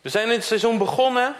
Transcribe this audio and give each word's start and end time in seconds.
We 0.00 0.08
zijn 0.08 0.28
in 0.28 0.34
het 0.34 0.44
seizoen 0.44 0.78
begonnen. 0.78 1.36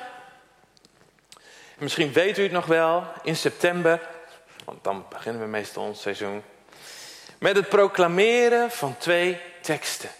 Misschien 1.78 2.12
weet 2.12 2.38
u 2.38 2.42
het 2.42 2.52
nog 2.52 2.66
wel, 2.66 3.04
in 3.22 3.36
september, 3.36 4.08
want 4.64 4.84
dan 4.84 5.06
beginnen 5.08 5.42
we 5.42 5.48
meestal 5.48 5.82
ons 5.84 6.00
seizoen, 6.00 6.42
met 7.38 7.56
het 7.56 7.68
proclameren 7.68 8.70
van 8.70 8.98
twee 8.98 9.40
teksten. 9.62 10.10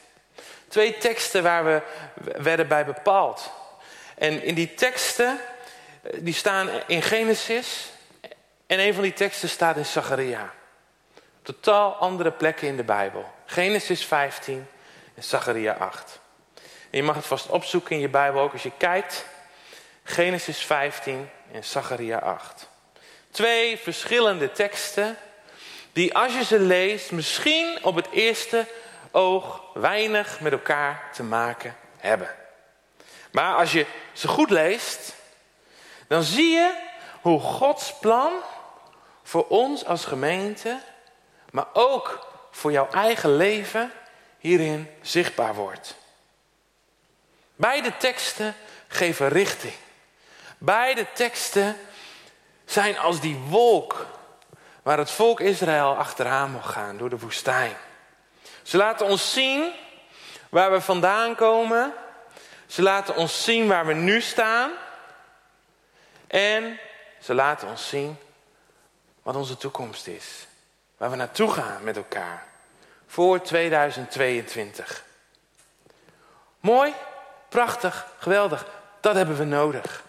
Twee 0.68 0.98
teksten 0.98 1.42
waar 1.42 1.64
we 1.64 1.82
werden 2.42 2.68
bij 2.68 2.84
bepaald. 2.84 3.50
En 4.14 4.42
in 4.42 4.54
die 4.54 4.74
teksten, 4.74 5.40
eh, 6.02 6.18
die 6.20 6.34
staan 6.34 6.68
in 6.86 7.02
Genesis 7.02 7.90
en 8.66 8.80
een 8.80 8.94
van 8.94 9.02
die 9.02 9.12
teksten 9.12 9.48
staat 9.48 9.76
in 9.76 9.86
Zacharia. 9.86 10.52
Totaal 11.42 11.94
andere 11.94 12.30
plekken 12.30 12.68
in 12.68 12.76
de 12.76 12.84
Bijbel. 12.84 13.32
Genesis 13.46 14.04
15 14.04 14.66
en 15.14 15.22
Zacharia 15.22 15.72
8. 15.72 16.19
En 16.90 16.98
je 16.98 17.02
mag 17.02 17.14
het 17.14 17.26
vast 17.26 17.46
opzoeken 17.46 17.94
in 17.94 18.00
je 18.00 18.08
Bijbel 18.08 18.40
ook 18.40 18.52
als 18.52 18.62
je 18.62 18.72
kijkt. 18.76 19.26
Genesis 20.02 20.58
15 20.58 21.30
en 21.52 21.64
Zacharia 21.64 22.18
8. 22.18 22.68
Twee 23.30 23.78
verschillende 23.78 24.52
teksten 24.52 25.16
die 25.92 26.14
als 26.14 26.34
je 26.34 26.44
ze 26.44 26.60
leest 26.60 27.10
misschien 27.10 27.78
op 27.82 27.94
het 27.94 28.10
eerste 28.10 28.66
oog 29.10 29.62
weinig 29.74 30.40
met 30.40 30.52
elkaar 30.52 31.10
te 31.12 31.22
maken 31.22 31.76
hebben. 31.96 32.28
Maar 33.30 33.56
als 33.56 33.72
je 33.72 33.86
ze 34.12 34.28
goed 34.28 34.50
leest, 34.50 35.14
dan 36.06 36.22
zie 36.22 36.50
je 36.50 36.72
hoe 37.20 37.40
Gods 37.40 37.94
plan 37.98 38.32
voor 39.22 39.46
ons 39.46 39.84
als 39.84 40.04
gemeente, 40.04 40.80
maar 41.50 41.66
ook 41.72 42.26
voor 42.50 42.72
jouw 42.72 42.88
eigen 42.90 43.36
leven 43.36 43.92
hierin 44.38 44.90
zichtbaar 45.02 45.54
wordt. 45.54 45.96
Beide 47.60 47.96
teksten 47.96 48.54
geven 48.88 49.28
richting. 49.28 49.74
Beide 50.58 51.06
teksten 51.14 51.76
zijn 52.64 52.98
als 52.98 53.20
die 53.20 53.36
wolk 53.36 54.06
waar 54.82 54.98
het 54.98 55.10
volk 55.10 55.40
Israël 55.40 55.96
achteraan 55.96 56.50
mocht 56.50 56.72
gaan 56.72 56.96
door 56.96 57.08
de 57.08 57.18
woestijn. 57.18 57.76
Ze 58.62 58.76
laten 58.76 59.06
ons 59.06 59.32
zien 59.32 59.72
waar 60.48 60.72
we 60.72 60.80
vandaan 60.80 61.34
komen. 61.34 61.92
Ze 62.66 62.82
laten 62.82 63.16
ons 63.16 63.44
zien 63.44 63.68
waar 63.68 63.86
we 63.86 63.94
nu 63.94 64.20
staan. 64.20 64.70
En 66.26 66.78
ze 67.22 67.34
laten 67.34 67.68
ons 67.68 67.88
zien 67.88 68.18
wat 69.22 69.36
onze 69.36 69.56
toekomst 69.56 70.06
is. 70.06 70.46
Waar 70.96 71.10
we 71.10 71.16
naartoe 71.16 71.50
gaan 71.50 71.82
met 71.82 71.96
elkaar. 71.96 72.46
Voor 73.06 73.40
2022. 73.42 75.04
Mooi, 76.60 76.94
prachtig, 77.50 78.06
geweldig. 78.18 78.66
Dat 79.00 79.14
hebben 79.14 79.36
we 79.36 79.44
nodig. 79.44 80.02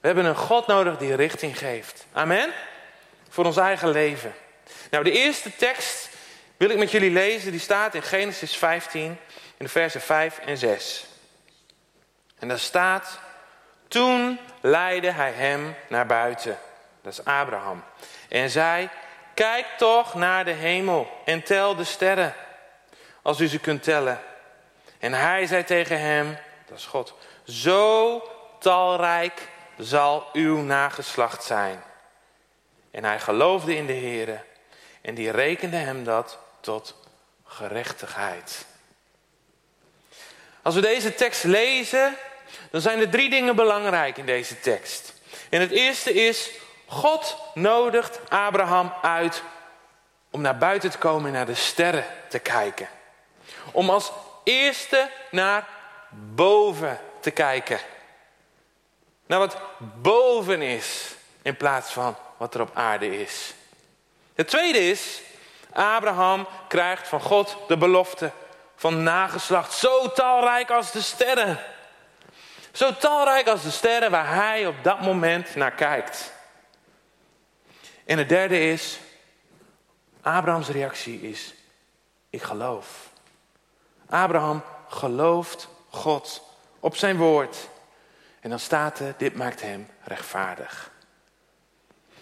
We 0.00 0.06
hebben 0.06 0.24
een 0.24 0.36
God 0.36 0.66
nodig 0.66 0.96
die 0.96 1.14
richting 1.14 1.58
geeft. 1.58 2.04
Amen? 2.12 2.52
Voor 3.28 3.44
ons 3.44 3.56
eigen 3.56 3.90
leven. 3.90 4.34
Nou, 4.90 5.04
de 5.04 5.12
eerste 5.12 5.56
tekst 5.56 6.08
wil 6.56 6.70
ik 6.70 6.78
met 6.78 6.90
jullie 6.90 7.10
lezen. 7.10 7.50
Die 7.50 7.60
staat 7.60 7.94
in 7.94 8.02
Genesis 8.02 8.56
15, 8.56 9.02
in 9.02 9.18
de 9.56 9.68
versen 9.68 10.00
5 10.00 10.38
en 10.38 10.56
6. 10.56 11.06
En 12.38 12.48
daar 12.48 12.58
staat... 12.58 13.20
Toen 13.88 14.40
leidde 14.60 15.10
hij 15.10 15.32
hem 15.32 15.74
naar 15.88 16.06
buiten. 16.06 16.58
Dat 17.02 17.12
is 17.12 17.24
Abraham. 17.24 17.84
En 18.28 18.50
zei... 18.50 18.88
Kijk 19.34 19.66
toch 19.78 20.14
naar 20.14 20.44
de 20.44 20.50
hemel 20.50 21.22
en 21.24 21.42
tel 21.42 21.76
de 21.76 21.84
sterren. 21.84 22.34
Als 23.22 23.40
u 23.40 23.46
ze 23.46 23.58
kunt 23.58 23.82
tellen. 23.82 24.20
En 24.98 25.12
hij 25.12 25.46
zei 25.46 25.64
tegen 25.64 26.00
hem... 26.00 26.38
Dat 26.70 26.78
is 26.78 26.86
God. 26.86 27.14
Zo 27.44 28.22
talrijk 28.58 29.48
zal 29.78 30.28
uw 30.32 30.56
nageslacht 30.56 31.44
zijn. 31.44 31.82
En 32.90 33.04
hij 33.04 33.20
geloofde 33.20 33.76
in 33.76 33.86
de 33.86 33.92
Heere 33.92 34.40
en 35.00 35.14
die 35.14 35.30
rekende 35.30 35.76
hem 35.76 36.04
dat 36.04 36.38
tot 36.60 36.94
gerechtigheid. 37.44 38.64
Als 40.62 40.74
we 40.74 40.80
deze 40.80 41.14
tekst 41.14 41.44
lezen, 41.44 42.16
dan 42.70 42.80
zijn 42.80 43.00
er 43.00 43.10
drie 43.10 43.30
dingen 43.30 43.56
belangrijk 43.56 44.16
in 44.16 44.26
deze 44.26 44.60
tekst. 44.60 45.14
En 45.48 45.60
het 45.60 45.70
eerste 45.70 46.12
is, 46.12 46.50
God 46.86 47.36
nodigt 47.54 48.20
Abraham 48.28 48.92
uit 49.02 49.42
om 50.30 50.40
naar 50.40 50.58
buiten 50.58 50.90
te 50.90 50.98
komen 50.98 51.26
en 51.26 51.32
naar 51.32 51.46
de 51.46 51.54
sterren 51.54 52.04
te 52.28 52.38
kijken. 52.38 52.88
Om 53.72 53.90
als 53.90 54.12
eerste 54.44 55.10
naar 55.30 55.79
boven 56.10 57.00
te 57.20 57.30
kijken. 57.30 57.78
Naar 59.26 59.38
wat 59.38 59.56
boven 60.02 60.62
is 60.62 61.14
in 61.42 61.56
plaats 61.56 61.92
van 61.92 62.16
wat 62.36 62.54
er 62.54 62.60
op 62.60 62.70
aarde 62.74 63.20
is. 63.20 63.54
Het 64.34 64.48
tweede 64.48 64.88
is, 64.88 65.20
Abraham 65.72 66.46
krijgt 66.68 67.08
van 67.08 67.20
God 67.20 67.56
de 67.68 67.76
belofte 67.76 68.30
van 68.76 69.02
nageslacht 69.02 69.72
zo 69.72 70.12
talrijk 70.12 70.70
als 70.70 70.90
de 70.90 71.00
sterren. 71.00 71.58
Zo 72.72 72.96
talrijk 72.96 73.48
als 73.48 73.62
de 73.62 73.70
sterren 73.70 74.10
waar 74.10 74.34
hij 74.34 74.66
op 74.66 74.74
dat 74.82 75.00
moment 75.00 75.54
naar 75.54 75.72
kijkt. 75.72 76.32
En 78.04 78.18
het 78.18 78.28
derde 78.28 78.60
is, 78.60 78.98
Abrahams 80.22 80.68
reactie 80.68 81.20
is, 81.20 81.54
ik 82.30 82.42
geloof. 82.42 83.08
Abraham 84.08 84.62
gelooft 84.88 85.68
God 85.90 86.42
op 86.80 86.96
zijn 86.96 87.16
woord. 87.16 87.68
En 88.40 88.50
dan 88.50 88.58
staat 88.58 88.98
er, 88.98 89.14
dit 89.16 89.34
maakt 89.34 89.62
hem 89.62 89.88
rechtvaardig. 90.04 90.90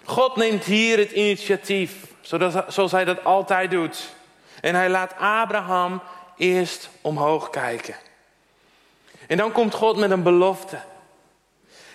God 0.05 0.37
neemt 0.37 0.65
hier 0.65 0.99
het 0.99 1.11
initiatief, 1.11 1.95
zoals 2.69 2.93
hij 2.93 3.05
dat 3.05 3.25
altijd 3.25 3.71
doet. 3.71 4.09
En 4.61 4.75
hij 4.75 4.89
laat 4.89 5.15
Abraham 5.19 6.03
eerst 6.37 6.89
omhoog 7.01 7.51
kijken. 7.51 7.97
En 9.27 9.37
dan 9.37 9.53
komt 9.53 9.75
God 9.75 9.97
met 9.97 10.11
een 10.11 10.23
belofte. 10.23 10.79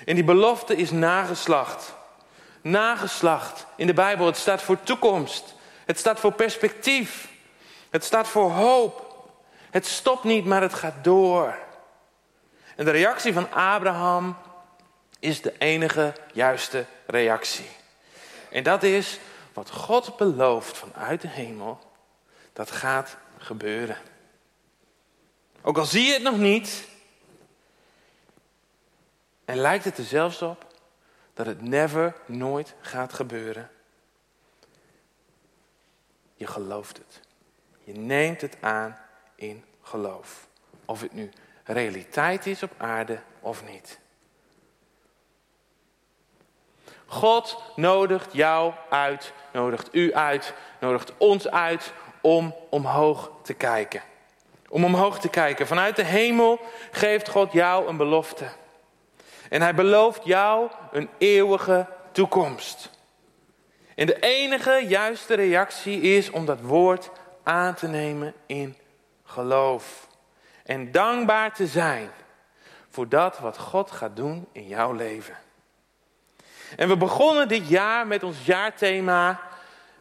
En 0.06 0.16
die 0.16 0.24
belofte 0.24 0.76
is 0.76 0.92
nageslacht. 0.92 1.96
Nageslacht 2.62 3.66
in 3.76 3.88
de 3.88 3.94
Bijbel, 3.94 4.26
het 4.26 4.38
staat 4.38 4.62
voor 4.62 4.84
toekomst. 4.84 5.56
Het 5.86 6.00
staat 6.00 6.20
voor 6.20 6.34
perspectief. 6.34 7.28
Het 7.90 8.04
staat 8.04 8.28
voor 8.28 8.52
hoop. 8.52 9.13
Het 9.74 9.86
stopt 9.86 10.24
niet, 10.24 10.46
maar 10.46 10.62
het 10.62 10.74
gaat 10.74 11.04
door. 11.04 11.58
En 12.76 12.86
de 12.86 12.92
reactie 12.92 13.34
van 13.34 13.52
Abraham 13.52 14.38
is 15.20 15.42
de 15.42 15.58
enige 15.58 16.14
juiste 16.34 16.86
reactie. 17.06 17.70
En 18.50 18.64
dat 18.64 18.84
is 18.84 19.20
wat 19.54 19.72
God 19.72 20.18
belooft 20.18 20.78
vanuit 20.78 21.22
de 21.22 21.28
hemel, 21.28 21.80
dat 22.54 22.72
gaat 22.72 23.18
gebeuren. 23.38 23.98
Ook 25.62 25.78
al 25.78 25.86
zie 25.86 26.06
je 26.06 26.14
het 26.14 26.24
nog 26.24 26.38
niet, 26.38 26.88
en 29.46 29.58
lijkt 29.58 29.86
het 29.86 29.98
er 29.98 30.04
zelfs 30.04 30.42
op 30.42 30.66
dat 31.34 31.46
het 31.46 31.62
never, 31.62 32.16
nooit 32.26 32.74
gaat 32.82 33.14
gebeuren. 33.14 33.70
Je 36.36 36.48
gelooft 36.48 36.98
het. 36.98 37.20
Je 37.84 37.94
neemt 37.94 38.42
het 38.42 38.58
aan 38.62 38.98
in 39.36 39.64
geloof. 39.82 40.48
Of 40.86 41.02
het 41.02 41.14
nu 41.14 41.32
realiteit 41.64 42.46
is 42.46 42.64
op 42.64 42.72
aarde 42.78 43.20
of 43.40 43.64
niet. 43.66 44.00
God 47.06 47.64
nodigt 47.76 48.34
jou 48.34 48.74
uit, 48.90 49.34
nodigt 49.52 49.90
u 49.92 50.14
uit, 50.14 50.54
nodigt 50.80 51.14
ons 51.18 51.48
uit 51.48 51.94
om 52.22 52.56
omhoog 52.70 53.32
te 53.42 53.54
kijken. 53.54 54.02
Om 54.70 54.86
omhoog 54.86 55.20
te 55.20 55.30
kijken. 55.30 55.68
Vanuit 55.68 55.96
de 55.96 56.04
hemel 56.04 56.60
geeft 56.92 57.30
God 57.30 57.52
jou 57.52 57.88
een 57.88 57.98
belofte. 57.98 58.46
En 59.50 59.62
hij 59.62 59.76
belooft 59.76 60.24
jou 60.24 60.70
een 60.92 61.10
eeuwige 61.18 61.88
toekomst. 62.12 62.90
En 63.96 64.06
de 64.06 64.20
enige 64.20 64.86
juiste 64.88 65.34
reactie 65.34 66.02
is 66.02 66.30
om 66.30 66.46
dat 66.46 66.62
woord 66.62 67.10
aan 67.44 67.74
te 67.74 67.88
nemen 67.88 68.34
in 68.46 68.78
geloof. 69.34 70.08
En 70.64 70.92
dankbaar 70.92 71.54
te 71.54 71.68
zijn 71.68 72.10
voor 72.90 73.10
dat 73.10 73.40
wat 73.40 73.58
God 73.58 73.92
gaat 73.92 74.16
doen 74.16 74.48
in 74.52 74.68
jouw 74.68 74.92
leven. 74.92 75.38
En 76.76 76.88
we 76.88 76.98
begonnen 76.98 77.48
dit 77.48 77.68
jaar 77.70 78.08
met 78.08 78.24
ons 78.24 78.46
jaarthema 78.46 79.40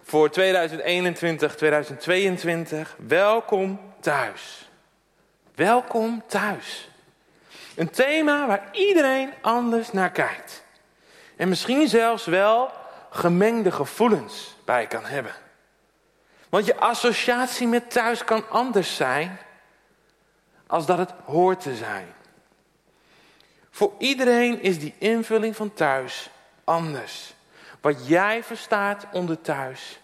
voor 0.03 0.31
2021, 0.31 1.55
2022. 1.55 2.97
Welkom 3.07 3.81
thuis. 4.01 4.71
Welkom 5.55 6.23
thuis. 6.27 6.89
Een 7.77 7.91
thema 7.91 8.47
waar 8.47 8.69
iedereen 8.73 9.33
anders 9.41 9.93
naar 9.93 10.11
kijkt. 10.11 10.65
En 11.37 11.49
misschien 11.49 11.89
zelfs 11.89 12.25
wel 12.25 12.71
gemengde 13.11 13.71
gevoelens 13.71 14.57
bij 14.65 14.87
kan 14.87 15.05
hebben. 15.05 15.35
Want 16.53 16.67
je 16.67 16.77
associatie 16.77 17.67
met 17.67 17.91
thuis 17.91 18.25
kan 18.25 18.49
anders 18.49 18.97
zijn 18.97 19.39
als 20.67 20.87
dat 20.87 20.99
het 20.99 21.13
hoort 21.25 21.61
te 21.61 21.75
zijn. 21.75 22.15
Voor 23.71 23.93
iedereen 23.99 24.63
is 24.63 24.79
die 24.79 24.95
invulling 24.99 25.57
van 25.57 25.73
thuis 25.73 26.31
anders. 26.65 27.35
Wat 27.81 28.09
jij 28.09 28.45
verstaat 28.45 29.07
onder 29.13 29.41
thuis, 29.41 30.01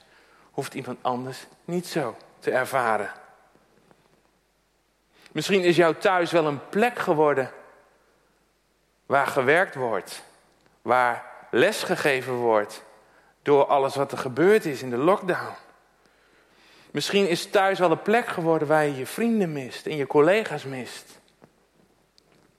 hoeft 0.51 0.75
iemand 0.75 0.99
anders 1.03 1.47
niet 1.65 1.87
zo 1.87 2.17
te 2.39 2.51
ervaren. 2.51 3.11
Misschien 5.33 5.63
is 5.63 5.77
jouw 5.77 5.95
thuis 5.95 6.31
wel 6.31 6.47
een 6.47 6.69
plek 6.69 6.99
geworden 6.99 7.51
waar 9.07 9.27
gewerkt 9.27 9.75
wordt, 9.75 10.23
waar 10.83 11.25
les 11.51 11.83
gegeven 11.83 12.35
wordt 12.35 12.83
door 13.43 13.67
alles 13.67 13.95
wat 13.95 14.13
er 14.13 14.19
gebeurd 14.19 14.65
is 14.65 14.83
in 14.83 14.91
de 14.91 14.97
lockdown. 14.97 15.67
Misschien 16.91 17.29
is 17.29 17.51
thuis 17.51 17.79
wel 17.79 17.91
een 17.91 18.03
plek 18.03 18.27
geworden 18.27 18.69
waar 18.69 18.85
je 18.85 18.97
je 18.97 19.07
vrienden 19.07 19.53
mist 19.53 19.87
en 19.87 19.97
je 19.97 20.07
collega's 20.07 20.65
mist. 20.65 21.21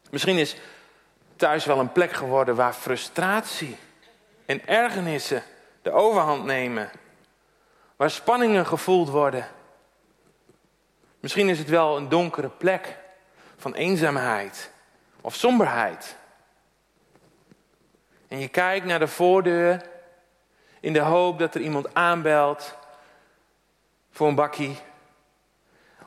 Misschien 0.10 0.38
is 0.38 0.56
thuis 1.36 1.66
wel 1.66 1.80
een 1.80 1.92
plek 1.92 2.12
geworden 2.12 2.56
waar 2.56 2.74
frustratie 2.74 3.78
en 4.46 4.68
ergernissen 4.68 5.44
de 5.82 5.92
overhand 5.92 6.46
nemen. 6.46 6.90
Waar 7.96 8.12
spanningen 8.12 8.66
gevoeld 8.66 9.10
worden. 9.10 9.48
Misschien 11.20 11.50
is 11.50 11.60
het 11.60 11.70
wel 11.70 11.98
een 11.98 12.10
donkere 12.10 12.50
plek 12.50 12.98
van 13.58 13.74
eenzaamheid 13.74 14.72
of 15.22 15.36
somberheid. 15.36 16.16
En 18.28 18.40
je 18.40 18.48
kijkt 18.48 18.86
naar 18.86 19.00
de 19.00 19.08
voordeur 19.08 19.82
in 20.80 20.94
de 20.94 21.00
hoop 21.00 21.40
dat 21.40 21.56
er 21.56 21.62
iemand 21.62 21.94
aanbelt 21.94 22.78
voor 24.20 24.28
een 24.28 24.36
bakkie. 24.36 24.78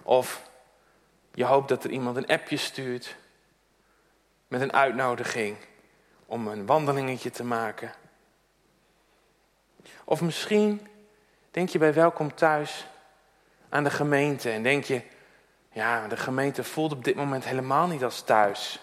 Of 0.03 0.51
je 1.35 1.45
hoopt 1.45 1.69
dat 1.69 1.85
er 1.85 1.91
iemand 1.91 2.17
een 2.17 2.27
appje 2.27 2.57
stuurt 2.57 3.17
met 4.49 4.61
een 4.61 4.73
uitnodiging 4.73 5.57
om 6.27 6.47
een 6.49 6.67
wandelingetje 6.67 7.31
te 7.31 7.45
maken. 7.45 7.93
Of 10.05 10.21
misschien 10.21 10.89
denk 11.51 11.69
je 11.69 11.79
bij 11.79 11.95
welkom 11.95 12.35
thuis 12.35 12.87
aan 13.69 13.85
de 13.85 13.91
gemeente 13.91 14.51
en 14.51 14.63
denk 14.63 14.85
je, 14.85 15.03
ja, 15.71 16.09
de 16.09 16.17
gemeente 16.17 16.65
voelt 16.65 16.93
op 16.93 17.05
dit 17.05 17.15
moment 17.15 17.45
helemaal 17.45 17.87
niet 17.87 18.05
als 18.05 18.23
thuis. 18.23 18.81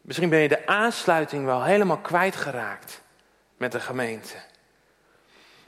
Misschien 0.00 0.28
ben 0.28 0.38
je 0.38 0.48
de 0.48 0.66
aansluiting 0.66 1.44
wel 1.44 1.64
helemaal 1.64 1.98
kwijtgeraakt 1.98 3.02
met 3.56 3.72
de 3.72 3.80
gemeente. 3.80 4.36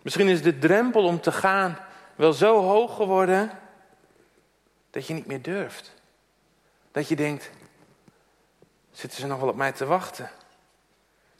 Misschien 0.02 0.28
is 0.28 0.42
de 0.42 0.58
drempel 0.58 1.04
om 1.04 1.20
te 1.20 1.32
gaan 1.32 1.78
wel 2.16 2.32
zo 2.32 2.62
hoog 2.62 2.96
geworden 2.96 3.50
dat 4.90 5.06
je 5.06 5.14
niet 5.14 5.26
meer 5.26 5.42
durft. 5.42 5.94
Dat 6.92 7.08
je 7.08 7.16
denkt, 7.16 7.50
zitten 8.90 9.18
ze 9.18 9.26
nog 9.26 9.40
wel 9.40 9.48
op 9.48 9.56
mij 9.56 9.72
te 9.72 9.84
wachten? 9.84 10.30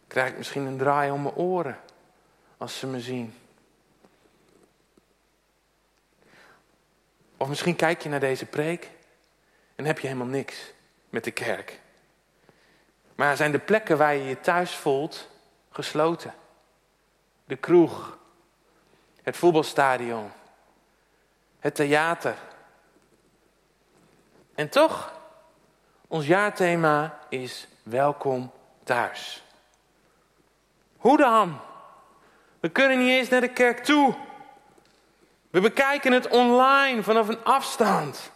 Krijg 0.06 0.30
ik 0.30 0.36
misschien 0.36 0.66
een 0.66 0.78
draai 0.78 1.10
om 1.10 1.22
mijn 1.22 1.34
oren 1.34 1.80
als 2.56 2.78
ze 2.78 2.86
me 2.86 3.00
zien? 3.00 3.34
Of 7.36 7.48
misschien 7.48 7.76
kijk 7.76 8.02
je 8.02 8.08
naar 8.08 8.20
deze 8.20 8.46
preek 8.46 8.90
en 9.74 9.84
heb 9.84 9.98
je 9.98 10.06
helemaal 10.06 10.26
niks 10.26 10.72
met 11.10 11.24
de 11.24 11.30
kerk. 11.30 11.80
Maar 13.14 13.36
zijn 13.36 13.52
de 13.52 13.58
plekken 13.58 13.98
waar 13.98 14.14
je 14.14 14.24
je 14.24 14.40
thuis 14.40 14.74
voelt 14.74 15.28
gesloten? 15.70 16.34
De 17.44 17.56
kroeg, 17.56 18.18
het 19.22 19.36
voetbalstadion, 19.36 20.30
het 21.64 21.74
theater. 21.74 22.36
En 24.54 24.68
toch, 24.68 25.12
ons 26.08 26.26
jaarthema 26.26 27.18
is 27.28 27.68
welkom 27.82 28.52
thuis. 28.82 29.44
Hoe 30.96 31.16
dan? 31.16 31.60
We 32.60 32.68
kunnen 32.68 32.98
niet 32.98 33.08
eens 33.08 33.28
naar 33.28 33.40
de 33.40 33.52
kerk 33.52 33.84
toe. 33.84 34.14
We 35.50 35.60
bekijken 35.60 36.12
het 36.12 36.28
online 36.28 37.02
vanaf 37.02 37.28
een 37.28 37.44
afstand. 37.44 38.30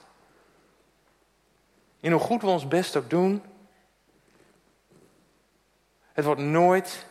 En 2.01 2.13
hoe 2.13 2.21
goed 2.21 2.43
we 2.43 2.49
ons 2.49 2.69
best 2.69 2.97
ook 2.97 3.11
doen, 3.11 3.43
het 6.13 6.25
wordt 6.25 6.41
nooit 6.41 7.07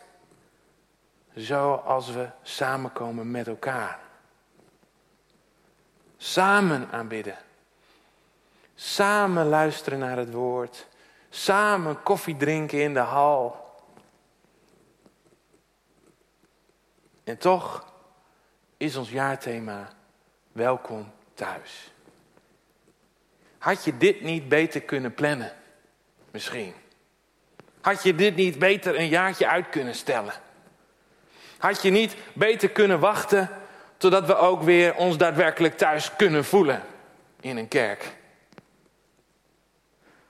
zo 1.35 1.73
als 1.73 2.09
we 2.09 2.29
samenkomen 2.41 3.31
met 3.31 3.47
elkaar. 3.47 4.05
Samen 6.17 6.87
aanbidden. 6.91 7.37
Samen 8.75 9.45
luisteren 9.45 9.99
naar 9.99 10.17
het 10.17 10.33
woord. 10.33 10.87
Samen 11.29 12.03
koffie 12.03 12.37
drinken 12.37 12.81
in 12.81 12.93
de 12.93 12.99
hal. 12.99 13.65
En 17.23 17.37
toch 17.37 17.93
is 18.77 18.95
ons 18.95 19.09
jaarthema 19.09 19.89
welkom 20.51 21.11
thuis. 21.33 21.91
Had 23.57 23.83
je 23.83 23.97
dit 23.97 24.21
niet 24.21 24.49
beter 24.49 24.81
kunnen 24.81 25.13
plannen? 25.13 25.51
Misschien. 26.31 26.73
Had 27.81 28.03
je 28.03 28.15
dit 28.15 28.35
niet 28.35 28.59
beter 28.59 28.99
een 28.99 29.07
jaartje 29.07 29.47
uit 29.47 29.69
kunnen 29.69 29.95
stellen? 29.95 30.33
Had 31.57 31.81
je 31.81 31.89
niet 31.89 32.15
beter 32.33 32.69
kunnen 32.69 32.99
wachten 32.99 33.49
totdat 33.97 34.25
we 34.25 34.35
ook 34.35 34.61
weer 34.61 34.95
ons 34.95 35.17
daadwerkelijk 35.17 35.77
thuis 35.77 36.15
kunnen 36.15 36.45
voelen 36.45 36.83
in 37.39 37.57
een 37.57 37.67
kerk? 37.67 38.15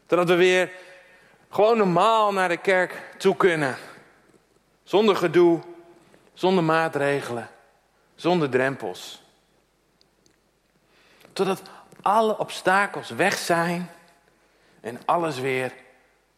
Totdat 0.05 0.27
we 0.27 0.35
weer 0.35 0.71
gewoon 1.49 1.77
normaal 1.77 2.33
naar 2.33 2.49
de 2.49 2.57
kerk 2.57 3.01
toe 3.17 3.35
kunnen. 3.35 3.77
Zonder 4.83 5.15
gedoe, 5.15 5.59
zonder 6.33 6.63
maatregelen, 6.63 7.49
zonder 8.15 8.49
drempels. 8.49 9.21
Totdat 11.33 11.61
alle 12.01 12.37
obstakels 12.37 13.09
weg 13.09 13.37
zijn 13.37 13.89
en 14.81 14.99
alles 15.05 15.39
weer 15.39 15.73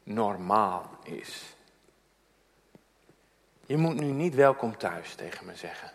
normaal 0.03 0.89
is. 1.03 1.43
Je 3.65 3.77
moet 3.77 3.99
nu 3.99 4.05
niet 4.05 4.35
welkom 4.35 4.77
thuis 4.77 5.15
tegen 5.15 5.45
me 5.45 5.55
zeggen. 5.55 5.91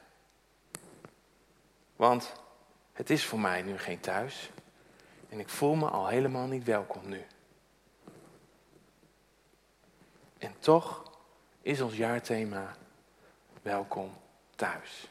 Want 1.97 2.33
het 2.93 3.11
is 3.11 3.25
voor 3.25 3.41
mij 3.41 3.63
nu 3.63 3.79
geen 3.79 4.01
thuis. 4.01 4.51
En 5.29 5.41
ik 5.41 5.49
voel 5.49 5.75
me 5.75 5.89
al 5.89 6.07
helemaal 6.07 6.47
niet 6.47 6.65
welkom 6.65 7.09
nu. 7.09 7.27
En 10.39 10.55
toch 10.59 11.11
is 11.63 11.81
ons 11.81 11.97
jaarthema 11.97 12.77
welkom 13.63 14.11
thuis. 14.55 15.09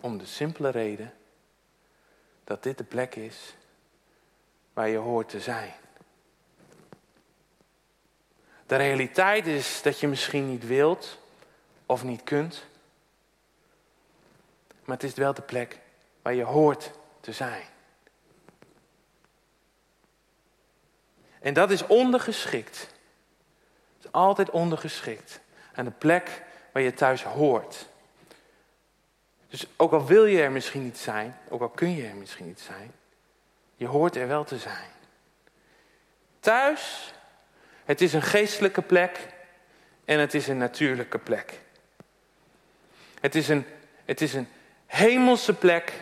Om 0.00 0.18
de 0.18 0.26
simpele 0.26 0.68
reden 0.68 1.14
dat 2.44 2.62
dit 2.62 2.78
de 2.78 2.84
plek 2.84 3.14
is 3.14 3.54
waar 4.72 4.88
je 4.88 4.96
hoort 4.96 5.28
te 5.28 5.40
zijn. 5.40 5.72
De 8.66 8.76
realiteit 8.76 9.46
is 9.46 9.82
dat 9.82 10.00
je 10.00 10.08
misschien 10.08 10.50
niet 10.50 10.66
wilt 10.66 11.18
of 11.86 12.04
niet 12.04 12.22
kunt. 12.22 12.66
Maar 14.86 14.96
het 14.96 15.04
is 15.04 15.14
wel 15.14 15.34
de 15.34 15.42
plek 15.42 15.78
waar 16.22 16.34
je 16.34 16.42
hoort 16.42 16.90
te 17.20 17.32
zijn. 17.32 17.64
En 21.40 21.54
dat 21.54 21.70
is 21.70 21.86
ondergeschikt. 21.86 22.78
Het 23.96 24.04
is 24.04 24.12
altijd 24.12 24.50
ondergeschikt 24.50 25.40
aan 25.74 25.84
de 25.84 25.90
plek 25.90 26.42
waar 26.72 26.82
je 26.82 26.94
thuis 26.94 27.22
hoort. 27.22 27.88
Dus 29.48 29.66
ook 29.76 29.92
al 29.92 30.06
wil 30.06 30.24
je 30.24 30.42
er 30.42 30.52
misschien 30.52 30.82
niet 30.82 30.98
zijn, 30.98 31.38
ook 31.48 31.60
al 31.60 31.68
kun 31.68 31.94
je 31.94 32.06
er 32.06 32.16
misschien 32.16 32.46
niet 32.46 32.60
zijn, 32.60 32.92
je 33.76 33.86
hoort 33.86 34.16
er 34.16 34.28
wel 34.28 34.44
te 34.44 34.58
zijn. 34.58 34.90
Thuis 36.40 37.14
het 37.86 38.00
is 38.00 38.12
een 38.12 38.22
geestelijke 38.22 38.82
plek 38.82 39.28
en 40.04 40.18
het 40.18 40.34
is 40.34 40.48
een 40.48 40.58
natuurlijke 40.58 41.18
plek. 41.18 41.60
Het 43.20 43.34
is 43.34 43.48
een, 43.48 43.64
het 44.04 44.20
is 44.20 44.34
een 44.34 44.48
hemelse 44.86 45.54
plek 45.54 45.92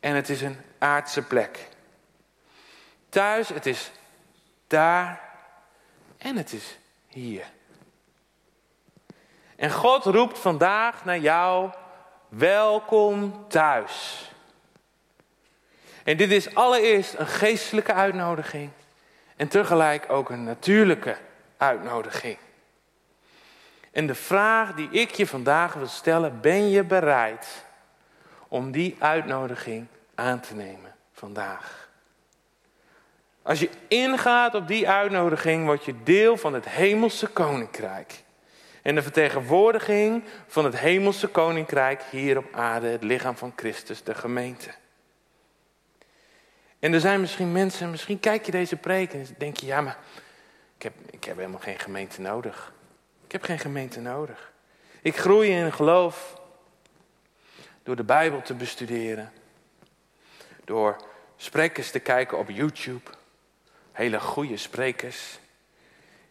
en 0.00 0.14
het 0.14 0.28
is 0.28 0.40
een 0.40 0.56
aardse 0.78 1.22
plek. 1.22 1.68
Thuis, 3.08 3.48
het 3.48 3.66
is 3.66 3.90
daar 4.66 5.20
en 6.18 6.36
het 6.36 6.52
is 6.52 6.78
hier. 7.08 7.44
En 9.56 9.70
God 9.70 10.04
roept 10.04 10.38
vandaag 10.38 11.04
naar 11.04 11.18
jou, 11.18 11.70
welkom 12.28 13.48
thuis. 13.48 14.28
En 16.04 16.16
dit 16.16 16.30
is 16.30 16.54
allereerst 16.54 17.14
een 17.14 17.26
geestelijke 17.26 17.92
uitnodiging. 17.92 18.70
En 19.36 19.48
tegelijk 19.48 20.04
ook 20.08 20.30
een 20.30 20.44
natuurlijke 20.44 21.16
uitnodiging. 21.56 22.38
En 23.92 24.06
de 24.06 24.14
vraag 24.14 24.74
die 24.74 24.90
ik 24.90 25.10
je 25.10 25.26
vandaag 25.26 25.74
wil 25.74 25.86
stellen, 25.86 26.40
ben 26.40 26.70
je 26.70 26.84
bereid 26.84 27.63
om 28.54 28.70
die 28.70 28.96
uitnodiging 28.98 29.86
aan 30.14 30.40
te 30.40 30.54
nemen 30.54 30.94
vandaag? 31.12 31.88
Als 33.42 33.60
je 33.60 33.68
ingaat 33.88 34.54
op 34.54 34.68
die 34.68 34.88
uitnodiging, 34.88 35.64
word 35.64 35.84
je 35.84 36.02
deel 36.02 36.36
van 36.36 36.54
het 36.54 36.68
hemelse 36.68 37.26
koninkrijk. 37.26 38.22
En 38.82 38.94
de 38.94 39.02
vertegenwoordiging 39.02 40.24
van 40.46 40.64
het 40.64 40.78
hemelse 40.78 41.26
koninkrijk 41.26 42.02
hier 42.10 42.38
op 42.38 42.46
aarde, 42.52 42.86
het 42.86 43.02
lichaam 43.02 43.36
van 43.36 43.52
Christus, 43.56 44.02
de 44.02 44.14
gemeente. 44.14 44.70
En 46.78 46.92
er 46.92 47.00
zijn 47.00 47.20
misschien 47.20 47.52
mensen, 47.52 47.90
misschien 47.90 48.20
kijk 48.20 48.46
je 48.46 48.52
deze 48.52 48.76
preek 48.76 49.12
en 49.12 49.26
denk 49.38 49.56
je, 49.56 49.66
ja, 49.66 49.80
maar 49.80 49.98
ik 50.76 50.82
heb, 50.82 50.92
ik 51.10 51.24
heb 51.24 51.36
helemaal 51.36 51.60
geen 51.60 51.78
gemeente 51.78 52.20
nodig. 52.20 52.72
Ik 53.24 53.32
heb 53.32 53.42
geen 53.42 53.58
gemeente 53.58 54.00
nodig. 54.00 54.52
Ik 55.02 55.16
groei 55.16 55.50
in 55.50 55.72
geloof 55.72 56.42
door 57.84 57.96
de 57.96 58.04
Bijbel 58.04 58.42
te 58.42 58.54
bestuderen, 58.54 59.32
door 60.64 60.96
sprekers 61.36 61.90
te 61.90 61.98
kijken 61.98 62.38
op 62.38 62.50
YouTube, 62.50 63.10
hele 63.92 64.20
goede 64.20 64.56
sprekers, 64.56 65.38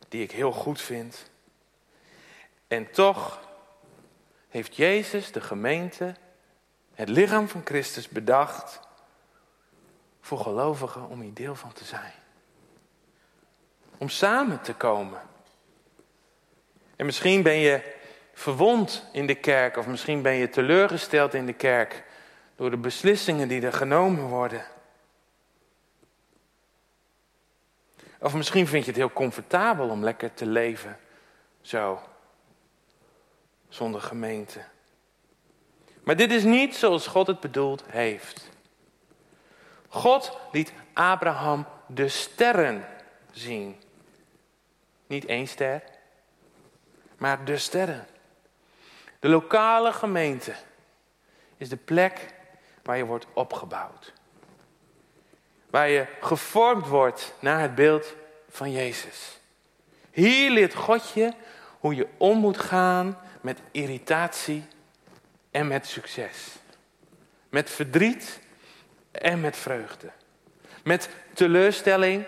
die 0.10 0.24
ik 0.24 0.32
heel 0.32 0.52
goed 0.52 0.82
vind. 0.82 1.32
En 2.68 2.92
toch 2.92 3.40
heeft 4.50 4.76
Jezus, 4.76 5.32
de 5.32 5.42
gemeente, 5.42 6.16
het 6.94 7.10
lichaam 7.10 7.48
van 7.48 7.62
Christus 7.66 8.10
bedacht 8.10 8.80
voor 10.22 10.40
gelovigen 10.40 11.08
om 11.08 11.22
hier 11.22 11.34
deel 11.34 11.56
van 11.56 11.74
te 11.74 11.86
zijn. 11.86 12.14
Om 13.98 14.10
samen 14.10 14.62
te 14.62 14.74
komen. 14.74 15.22
En 16.96 17.06
misschien 17.06 17.42
ben 17.44 17.56
je 17.56 18.02
verwond 18.34 19.06
in 19.12 19.28
de 19.28 19.36
kerk, 19.36 19.78
of 19.78 19.88
misschien 19.88 20.22
ben 20.22 20.34
je 20.34 20.50
teleurgesteld 20.50 21.34
in 21.34 21.46
de 21.46 21.54
kerk 21.54 22.04
door 22.56 22.70
de 22.70 22.78
beslissingen 22.78 23.48
die 23.48 23.62
er 23.62 23.74
genomen 23.74 24.24
worden. 24.24 24.66
Of 28.20 28.34
misschien 28.34 28.68
vind 28.68 28.84
je 28.84 28.90
het 28.90 29.00
heel 29.00 29.14
comfortabel 29.14 29.90
om 29.90 30.04
lekker 30.04 30.34
te 30.34 30.46
leven, 30.46 31.00
zo, 31.62 32.02
zonder 33.70 34.02
gemeente. 34.02 34.64
Maar 36.04 36.16
dit 36.16 36.32
is 36.32 36.44
niet 36.44 36.76
zoals 36.76 37.08
God 37.08 37.28
het 37.28 37.40
bedoeld 37.40 37.84
heeft. 37.88 38.50
God 39.88 40.38
liet 40.52 40.74
Abraham 40.94 41.66
de 41.88 42.08
sterren 42.08 42.86
zien. 43.32 43.82
Niet 45.08 45.26
één 45.26 45.48
ster, 45.48 45.84
maar 47.18 47.46
de 47.46 47.58
sterren. 47.58 48.08
De 49.24 49.30
lokale 49.30 49.94
gemeente 49.94 50.54
is 51.58 51.70
de 51.70 51.78
plek 51.78 52.34
waar 52.82 52.98
je 52.98 53.06
wordt 53.06 53.26
opgebouwd. 53.34 54.14
Waar 55.70 55.90
je 55.90 56.06
gevormd 56.22 56.88
wordt 56.88 57.34
naar 57.40 57.60
het 57.60 57.76
beeld 57.76 58.14
van 58.50 58.72
Jezus. 58.72 59.40
Hier 60.12 60.52
leert 60.52 60.74
God 60.74 61.12
je 61.12 61.34
hoe 61.80 61.96
je 61.96 62.08
om 62.18 62.38
moet 62.38 62.58
gaan 62.58 63.20
met 63.42 63.60
irritatie 63.72 64.64
en 65.52 65.68
met 65.68 65.88
succes. 65.88 66.48
Met 67.50 67.70
verdriet 67.70 68.40
en 69.12 69.42
met 69.42 69.58
vreugde. 69.58 70.12
Met 70.84 71.10
teleurstelling 71.34 72.26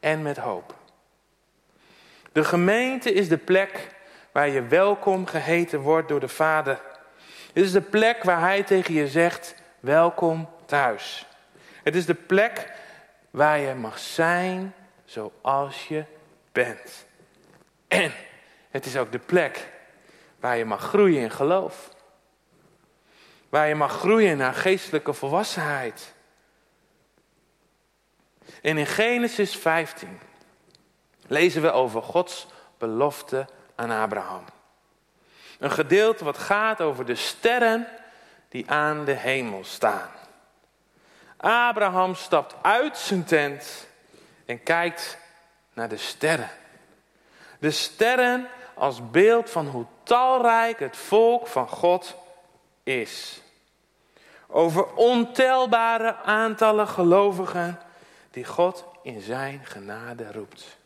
en 0.00 0.22
met 0.22 0.36
hoop. 0.36 0.74
De 2.32 2.44
gemeente 2.44 3.12
is 3.12 3.28
de 3.28 3.38
plek 3.38 3.93
waar 4.34 4.48
je 4.48 4.66
welkom 4.66 5.26
geheten 5.26 5.80
wordt 5.80 6.08
door 6.08 6.20
de 6.20 6.28
Vader. 6.28 6.80
Het 7.52 7.64
is 7.64 7.72
de 7.72 7.80
plek 7.80 8.22
waar 8.22 8.40
Hij 8.40 8.62
tegen 8.62 8.94
je 8.94 9.08
zegt, 9.08 9.54
welkom 9.80 10.48
thuis. 10.66 11.26
Het 11.82 11.94
is 11.94 12.06
de 12.06 12.14
plek 12.14 12.72
waar 13.30 13.58
je 13.58 13.74
mag 13.74 13.98
zijn 13.98 14.74
zoals 15.04 15.88
je 15.88 16.04
bent. 16.52 17.06
En 17.88 18.12
het 18.70 18.86
is 18.86 18.96
ook 18.96 19.12
de 19.12 19.18
plek 19.18 19.72
waar 20.40 20.56
je 20.56 20.64
mag 20.64 20.82
groeien 20.82 21.20
in 21.20 21.30
geloof. 21.30 21.90
Waar 23.48 23.68
je 23.68 23.74
mag 23.74 23.92
groeien 23.92 24.36
naar 24.36 24.54
geestelijke 24.54 25.12
volwassenheid. 25.12 26.14
En 28.62 28.78
in 28.78 28.86
Genesis 28.86 29.56
15 29.56 30.18
lezen 31.26 31.62
we 31.62 31.70
over 31.70 32.02
Gods 32.02 32.46
belofte 32.78 33.46
aan 33.74 33.90
Abraham. 33.90 34.44
Een 35.58 35.70
gedeelte 35.70 36.24
wat 36.24 36.38
gaat 36.38 36.80
over 36.80 37.04
de 37.04 37.14
sterren 37.14 37.86
die 38.48 38.70
aan 38.70 39.04
de 39.04 39.12
hemel 39.12 39.64
staan. 39.64 40.10
Abraham 41.36 42.14
stapt 42.14 42.54
uit 42.62 42.98
zijn 42.98 43.24
tent 43.24 43.86
en 44.46 44.62
kijkt 44.62 45.18
naar 45.72 45.88
de 45.88 45.96
sterren. 45.96 46.50
De 47.58 47.70
sterren 47.70 48.48
als 48.74 49.10
beeld 49.10 49.50
van 49.50 49.66
hoe 49.66 49.86
talrijk 50.02 50.78
het 50.78 50.96
volk 50.96 51.46
van 51.46 51.68
God 51.68 52.16
is. 52.82 53.40
Over 54.46 54.94
ontelbare 54.94 56.16
aantallen 56.16 56.88
gelovigen 56.88 57.80
die 58.30 58.44
God 58.44 58.84
in 59.02 59.20
zijn 59.20 59.60
genade 59.64 60.32
roept. 60.32 60.76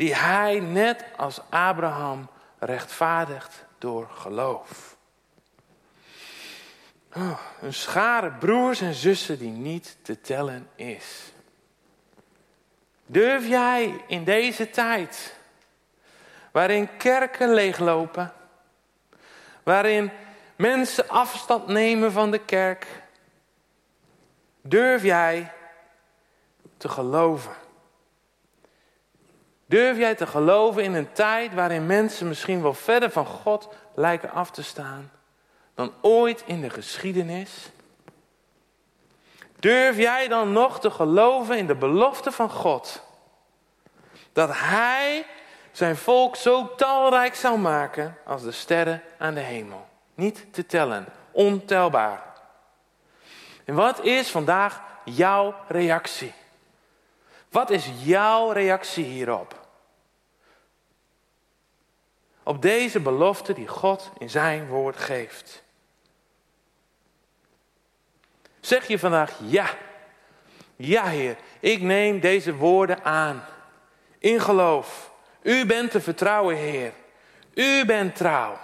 Die 0.00 0.14
hij 0.14 0.60
net 0.60 1.04
als 1.16 1.40
Abraham 1.48 2.28
rechtvaardigt 2.58 3.64
door 3.78 4.08
geloof. 4.08 4.96
Oh, 7.16 7.40
een 7.60 7.74
schare 7.74 8.30
broers 8.30 8.80
en 8.80 8.94
zussen 8.94 9.38
die 9.38 9.50
niet 9.50 9.96
te 10.02 10.20
tellen 10.20 10.68
is. 10.74 11.32
Durf 13.06 13.46
jij 13.46 14.04
in 14.06 14.24
deze 14.24 14.70
tijd, 14.70 15.36
waarin 16.52 16.96
kerken 16.96 17.54
leeglopen, 17.54 18.32
waarin 19.62 20.10
mensen 20.56 21.08
afstand 21.08 21.66
nemen 21.66 22.12
van 22.12 22.30
de 22.30 22.44
kerk, 22.44 22.86
durf 24.60 25.02
jij 25.02 25.52
te 26.76 26.88
geloven? 26.88 27.52
Durf 29.70 29.98
jij 29.98 30.14
te 30.14 30.26
geloven 30.26 30.82
in 30.82 30.94
een 30.94 31.12
tijd 31.12 31.54
waarin 31.54 31.86
mensen 31.86 32.28
misschien 32.28 32.62
wel 32.62 32.74
verder 32.74 33.10
van 33.10 33.26
God 33.26 33.68
lijken 33.94 34.30
af 34.30 34.50
te 34.50 34.62
staan 34.62 35.10
dan 35.74 35.92
ooit 36.00 36.42
in 36.46 36.60
de 36.60 36.70
geschiedenis? 36.70 37.70
Durf 39.58 39.96
jij 39.96 40.28
dan 40.28 40.52
nog 40.52 40.80
te 40.80 40.90
geloven 40.90 41.58
in 41.58 41.66
de 41.66 41.74
belofte 41.74 42.32
van 42.32 42.50
God? 42.50 43.02
Dat 44.32 44.50
Hij 44.52 45.26
zijn 45.72 45.96
volk 45.96 46.36
zo 46.36 46.74
talrijk 46.74 47.34
zou 47.34 47.58
maken 47.58 48.16
als 48.26 48.42
de 48.42 48.52
sterren 48.52 49.02
aan 49.18 49.34
de 49.34 49.40
hemel. 49.40 49.88
Niet 50.14 50.46
te 50.52 50.66
tellen, 50.66 51.06
ontelbaar. 51.30 52.22
En 53.64 53.74
wat 53.74 54.04
is 54.04 54.30
vandaag 54.30 54.80
jouw 55.04 55.54
reactie? 55.68 56.34
Wat 57.50 57.70
is 57.70 57.90
jouw 58.02 58.50
reactie 58.50 59.04
hierop? 59.04 59.59
Op 62.50 62.62
deze 62.62 63.00
belofte 63.00 63.52
die 63.52 63.68
God 63.68 64.10
in 64.18 64.30
zijn 64.30 64.66
woord 64.66 64.96
geeft. 64.96 65.62
Zeg 68.60 68.86
je 68.86 68.98
vandaag 68.98 69.32
ja. 69.42 69.70
Ja, 70.76 71.04
Heer, 71.04 71.36
ik 71.60 71.80
neem 71.80 72.20
deze 72.20 72.54
woorden 72.54 73.04
aan. 73.04 73.44
In 74.18 74.40
geloof. 74.40 75.10
U 75.42 75.66
bent 75.66 75.90
te 75.90 76.00
vertrouwen, 76.00 76.56
Heer. 76.56 76.92
U 77.54 77.84
bent 77.84 78.16
trouw. 78.16 78.58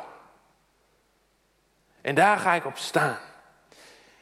En 2.01 2.15
daar 2.15 2.39
ga 2.39 2.53
ik 2.55 2.65
op 2.65 2.77
staan. 2.77 3.19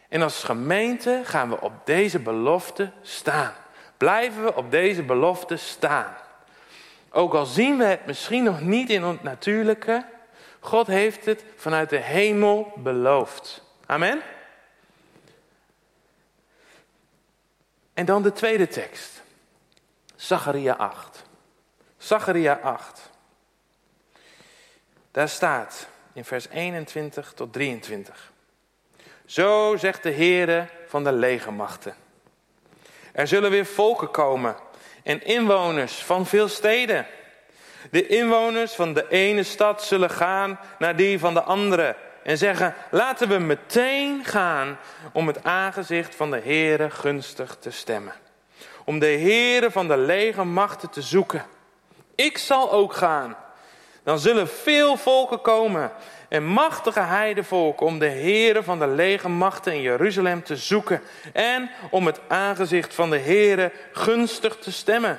En 0.09 0.23
als 0.23 0.45
gemeente 0.45 1.21
gaan 1.25 1.49
we 1.49 1.61
op 1.61 1.73
deze 1.85 2.19
belofte 2.19 2.93
staan. 3.03 3.55
Blijven 3.97 4.45
we 4.45 4.55
op 4.55 4.71
deze 4.71 5.03
belofte 5.03 5.57
staan. 5.57 6.17
Ook 7.17 7.35
al 7.35 7.47
zien 7.47 7.79
we 7.79 7.85
het 7.85 8.07
misschien 8.07 8.45
nog 8.45 8.61
niet 8.61 8.91
in 8.91 9.03
het 9.03 9.23
natuurlijke, 9.23 10.07
God 10.61 10.87
heeft 10.87 11.25
het 11.25 11.45
vanuit 11.57 11.91
de 11.91 11.97
hemel 11.97 12.73
beloofd. 12.77 13.63
Amen. 13.87 14.23
En 17.93 18.05
dan 18.05 18.23
de 18.23 18.33
tweede 18.33 18.69
tekst. 18.69 19.23
Zacharia 20.17 20.75
8. 20.75 21.25
Zacharia 21.97 22.59
8. 22.63 23.11
Daar 25.11 25.29
staat 25.29 25.87
in 26.13 26.25
vers 26.25 26.49
21 26.49 27.33
tot 27.33 27.53
23. 27.53 28.33
Zo 29.25 29.77
zegt 29.77 30.03
de 30.03 30.13
Heere 30.13 30.69
van 30.87 31.05
de 31.05 31.13
legermachten. 31.13 31.95
Er 33.13 33.27
zullen 33.27 33.51
weer 33.51 33.67
volken 33.67 34.11
komen 34.11 34.57
en 35.05 35.25
inwoners 35.25 35.93
van 35.93 36.27
veel 36.27 36.49
steden. 36.49 37.07
De 37.91 38.07
inwoners 38.07 38.73
van 38.73 38.95
de 38.95 39.09
ene 39.09 39.43
stad 39.43 39.83
zullen 39.83 40.11
gaan 40.11 40.61
naar 40.79 40.97
die 40.97 41.19
van 41.19 41.35
de 41.35 41.43
andere 41.43 41.97
en 42.23 42.39
zeggen: 42.39 42.75
Laten 42.91 43.29
we 43.29 43.39
meteen 43.39 44.25
gaan 44.25 44.79
om 45.13 45.27
het 45.27 45.45
aangezicht 45.45 46.15
van 46.15 46.31
de 46.31 46.41
Heere 46.41 46.91
gunstig 46.91 47.57
te 47.61 47.71
stemmen. 47.71 48.13
om 48.85 48.99
de 48.99 49.07
heren 49.07 49.73
van 49.73 49.89
de 49.89 49.97
legermachten 49.97 50.91
te 50.91 51.03
zoeken. 51.03 51.47
Ik 52.15 52.39
zal 52.39 52.73
ook 52.73 52.93
gaan. 52.93 53.37
Dan 54.03 54.19
zullen 54.19 54.49
veel 54.49 54.97
volken 54.97 55.41
komen 55.41 55.93
en 56.35 56.45
machtige 56.45 57.01
heidevolken 57.01 57.87
om 57.87 57.99
de 57.99 58.07
heren 58.07 58.65
van 58.65 58.79
de 58.79 58.87
legermachten 58.87 59.73
in 59.75 59.81
Jeruzalem 59.81 60.43
te 60.43 60.57
zoeken 60.57 61.03
en 61.33 61.71
om 61.91 62.07
het 62.07 62.21
aangezicht 62.29 62.95
van 62.95 63.11
de 63.11 63.17
heren 63.17 63.73
gunstig 63.93 64.57
te 64.57 64.73
stemmen. 64.73 65.19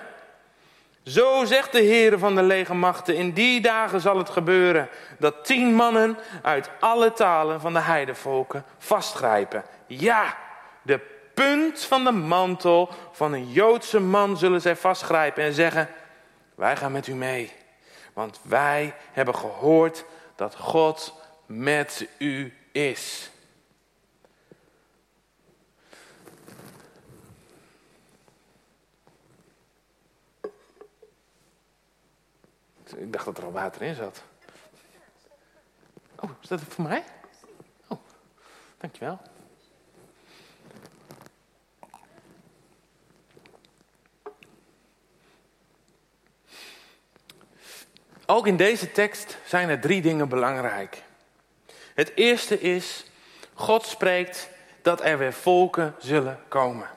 Zo 1.04 1.46
zegt 1.46 1.72
de 1.72 1.84
Heere 1.84 2.18
van 2.18 2.36
de 2.36 2.44
legermachten, 2.44 3.16
in 3.16 3.32
die 3.32 3.62
dagen 3.62 4.02
zal 4.02 4.18
het 4.18 4.30
gebeuren 4.30 4.90
dat 5.20 5.46
tien 5.46 5.74
mannen 5.74 6.18
uit 6.42 6.70
alle 6.80 7.14
talen 7.14 7.62
van 7.62 7.74
de 7.74 7.80
heidevolken 7.80 8.66
vastgrijpen. 8.78 9.64
Ja, 9.88 10.38
de 10.82 11.00
punt 11.34 11.84
van 11.84 12.04
de 12.04 12.12
mantel 12.12 12.90
van 13.12 13.34
een 13.34 13.52
Joodse 13.52 14.00
man 14.00 14.38
zullen 14.38 14.62
zij 14.62 14.76
vastgrijpen 14.76 15.44
en 15.44 15.54
zeggen, 15.54 15.90
wij 16.56 16.76
gaan 16.76 16.92
met 16.92 17.08
u 17.08 17.14
mee. 17.14 17.52
Want 18.14 18.40
wij 18.44 18.94
hebben 19.12 19.36
gehoord 19.36 20.06
dat 20.36 20.56
God 20.56 21.14
met 21.46 22.08
u 22.18 22.54
is. 22.72 23.30
Ik 32.96 33.14
dacht 33.14 33.26
dat 33.26 33.38
er 33.38 33.46
al 33.46 33.52
water 33.52 33.82
in 33.82 33.96
zat. 33.96 34.24
Oh, 36.16 36.30
is 36.42 36.48
dat 36.48 36.62
voor 36.62 36.84
mij? 36.84 37.04
Oh, 37.88 38.00
dankjewel. 38.78 39.20
Ook 48.26 48.48
in 48.48 48.58
deze 48.58 48.92
tekst 48.92 49.38
zijn 49.46 49.70
er 49.70 49.80
drie 49.80 50.02
dingen 50.02 50.30
belangrijk. 50.30 51.04
Het 51.94 52.12
eerste 52.16 52.62
is, 52.62 53.06
God 53.54 53.86
spreekt 53.86 54.50
dat 54.82 55.04
er 55.04 55.18
weer 55.18 55.34
volken 55.34 55.96
zullen 56.00 56.40
komen. 56.48 56.90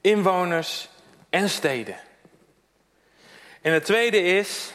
Inwoners 0.00 0.88
en 1.30 1.48
steden. 1.48 1.96
En 3.60 3.72
het 3.72 3.84
tweede 3.84 4.22
is 4.22 4.72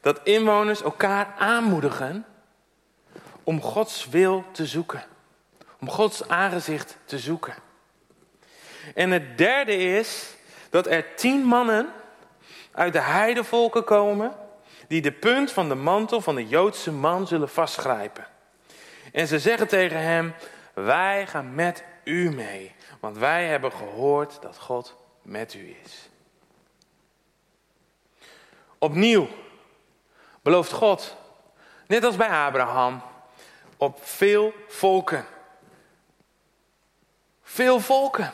dat 0.00 0.20
inwoners 0.24 0.82
elkaar 0.82 1.34
aanmoedigen 1.38 2.26
om 3.42 3.62
Gods 3.62 4.08
wil 4.08 4.44
te 4.52 4.66
zoeken. 4.66 5.04
Om 5.80 5.90
Gods 5.90 6.28
aangezicht 6.28 6.96
te 7.04 7.18
zoeken. 7.18 7.54
En 8.94 9.10
het 9.10 9.38
derde 9.38 9.76
is 9.76 10.34
dat 10.70 10.86
er 10.86 11.14
tien 11.14 11.44
mannen 11.44 11.92
uit 12.72 12.92
de 12.92 13.00
heidevolken 13.00 13.84
komen 13.84 14.42
die 14.88 15.02
de 15.02 15.12
punt 15.12 15.52
van 15.52 15.68
de 15.68 15.74
mantel 15.74 16.20
van 16.20 16.34
de 16.34 16.48
Joodse 16.48 16.92
man 16.92 17.26
zullen 17.26 17.48
vastgrijpen. 17.48 18.26
En 19.12 19.26
ze 19.26 19.38
zeggen 19.38 19.68
tegen 19.68 20.00
hem, 20.00 20.34
wij 20.74 21.26
gaan 21.26 21.54
met 21.54 21.84
u 22.04 22.30
mee, 22.30 22.74
want 23.00 23.18
wij 23.18 23.46
hebben 23.46 23.72
gehoord 23.72 24.42
dat 24.42 24.58
God 24.58 24.96
met 25.22 25.54
u 25.54 25.76
is. 25.84 26.08
Opnieuw 28.78 29.28
belooft 30.42 30.72
God, 30.72 31.16
net 31.86 32.04
als 32.04 32.16
bij 32.16 32.28
Abraham, 32.28 33.02
op 33.76 33.98
veel 34.02 34.52
volken. 34.68 35.26
Veel 37.42 37.80
volken. 37.80 38.32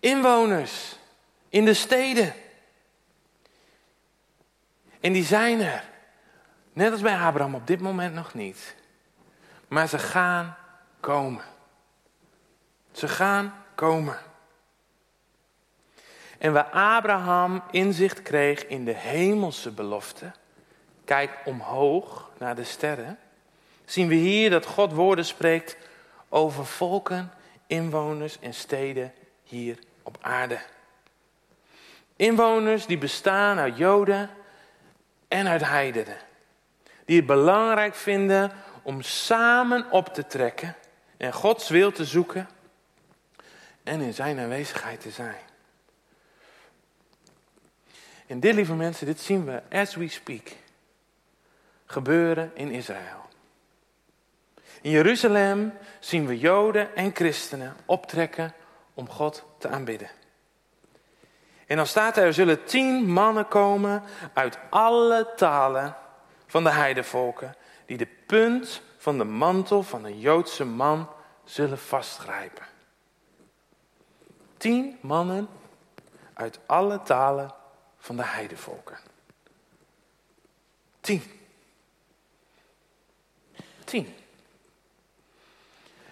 Inwoners 0.00 0.96
in 1.48 1.64
de 1.64 1.74
steden. 1.74 2.34
En 5.00 5.12
die 5.12 5.24
zijn 5.24 5.60
er. 5.60 5.84
Net 6.72 6.92
als 6.92 7.00
bij 7.00 7.18
Abraham 7.18 7.54
op 7.54 7.66
dit 7.66 7.80
moment 7.80 8.14
nog 8.14 8.34
niet. 8.34 8.74
Maar 9.68 9.88
ze 9.88 9.98
gaan 9.98 10.56
komen. 11.00 11.44
Ze 12.92 13.08
gaan 13.08 13.54
komen. 13.74 14.18
En 16.38 16.52
waar 16.52 16.70
Abraham 16.70 17.62
inzicht 17.70 18.22
kreeg 18.22 18.66
in 18.66 18.84
de 18.84 18.94
hemelse 18.94 19.70
belofte, 19.70 20.32
kijk 21.04 21.30
omhoog 21.44 22.30
naar 22.38 22.54
de 22.54 22.64
sterren, 22.64 23.18
zien 23.84 24.08
we 24.08 24.14
hier 24.14 24.50
dat 24.50 24.66
God 24.66 24.92
woorden 24.92 25.24
spreekt 25.24 25.76
over 26.28 26.66
volken, 26.66 27.32
inwoners 27.66 28.38
en 28.40 28.54
steden 28.54 29.12
hier 29.42 29.78
op 30.02 30.18
aarde. 30.20 30.60
Inwoners 32.16 32.86
die 32.86 32.98
bestaan 32.98 33.58
uit 33.58 33.76
Joden 33.76 34.30
en 35.30 35.48
uit 35.48 35.64
heidenen. 35.64 36.16
Die 37.04 37.16
het 37.16 37.26
belangrijk 37.26 37.94
vinden 37.94 38.52
om 38.82 39.02
samen 39.02 39.90
op 39.90 40.14
te 40.14 40.26
trekken 40.26 40.76
en 41.16 41.32
Gods 41.32 41.68
wil 41.68 41.92
te 41.92 42.04
zoeken 42.04 42.48
en 43.82 44.00
in 44.00 44.14
zijn 44.14 44.38
aanwezigheid 44.38 45.00
te 45.00 45.10
zijn. 45.10 45.40
En 48.26 48.40
dit, 48.40 48.54
lieve 48.54 48.74
mensen, 48.74 49.06
dit 49.06 49.20
zien 49.20 49.44
we 49.44 49.62
as 49.70 49.94
we 49.94 50.08
speak 50.08 50.48
gebeuren 51.86 52.50
in 52.54 52.70
Israël. 52.70 53.28
In 54.80 54.90
Jeruzalem 54.90 55.72
zien 56.00 56.26
we 56.26 56.38
Joden 56.38 56.96
en 56.96 57.14
christenen 57.14 57.76
optrekken 57.84 58.54
om 58.94 59.08
God 59.08 59.44
te 59.58 59.68
aanbidden. 59.68 60.10
En 61.70 61.76
dan 61.76 61.86
staat 61.86 62.16
er, 62.16 62.24
er 62.24 62.34
zullen 62.34 62.64
tien 62.64 63.12
mannen 63.12 63.48
komen 63.48 64.02
uit 64.32 64.58
alle 64.70 65.32
talen 65.36 65.96
van 66.46 66.64
de 66.64 66.70
heidevolken, 66.70 67.56
die 67.86 67.96
de 67.96 68.06
punt 68.26 68.82
van 68.98 69.18
de 69.18 69.24
mantel 69.24 69.82
van 69.82 70.04
een 70.04 70.18
Joodse 70.18 70.64
man 70.64 71.08
zullen 71.44 71.78
vastgrijpen. 71.78 72.66
Tien 74.56 74.98
mannen 75.00 75.48
uit 76.34 76.58
alle 76.66 77.02
talen 77.02 77.54
van 77.98 78.16
de 78.16 78.24
heidevolken. 78.24 78.98
Tien. 81.00 81.22
Tien. 83.84 84.14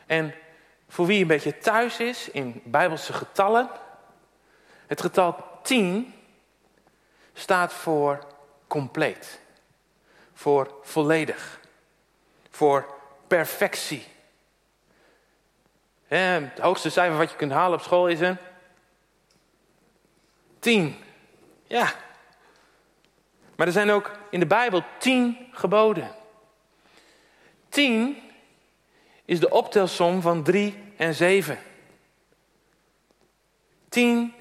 En 0.06 0.34
voor 0.88 1.06
wie 1.06 1.20
een 1.20 1.26
beetje 1.26 1.58
thuis 1.58 2.00
is 2.00 2.30
in 2.30 2.60
bijbelse 2.64 3.12
getallen, 3.12 3.70
het 4.88 5.00
getal 5.00 5.44
10 5.62 6.14
staat 7.32 7.72
voor 7.72 8.26
compleet, 8.66 9.40
voor 10.32 10.74
volledig, 10.82 11.60
voor 12.50 12.94
perfectie. 13.26 14.06
Het 16.06 16.58
hoogste 16.58 16.90
cijfer 16.90 17.18
wat 17.18 17.30
je 17.30 17.36
kunt 17.36 17.52
halen 17.52 17.78
op 17.78 17.84
school 17.84 18.08
is 18.08 18.20
een 18.20 18.38
10. 20.58 20.96
Ja. 21.66 21.92
Maar 23.56 23.66
er 23.66 23.72
zijn 23.72 23.90
ook 23.90 24.10
in 24.30 24.40
de 24.40 24.46
Bijbel 24.46 24.82
10 24.98 25.48
geboden. 25.52 26.10
10 27.68 28.22
is 29.24 29.40
de 29.40 29.50
optelsom 29.50 30.20
van 30.20 30.42
3 30.42 30.92
en 30.96 31.14
7. 31.14 31.58
10 33.88 34.34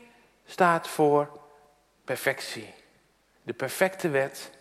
staat 0.48 0.88
voor 0.88 1.40
perfectie. 2.04 2.74
De 3.44 3.54
perfecte 3.54 4.10
wet. 4.10 4.52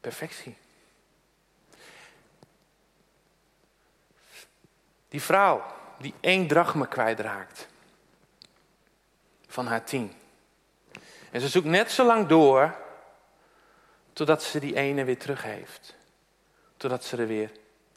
Perfectie. 0.00 0.56
Die 5.08 5.22
vrouw 5.22 5.64
die 5.98 6.14
één 6.20 6.46
drachme 6.46 6.88
kwijtraakt 6.88 7.66
van 9.46 9.66
haar 9.66 9.84
tien. 9.84 10.12
En 11.30 11.40
ze 11.40 11.48
zoekt 11.48 11.66
net 11.66 11.90
zo 11.90 12.04
lang 12.04 12.26
door 12.26 12.76
totdat 14.12 14.42
ze 14.42 14.58
die 14.58 14.74
ene 14.76 15.04
weer 15.04 15.18
terug 15.18 15.42
heeft. 15.42 15.94
Totdat 16.76 17.04
ze 17.04 17.16
er 17.16 17.26
weer 17.26 17.50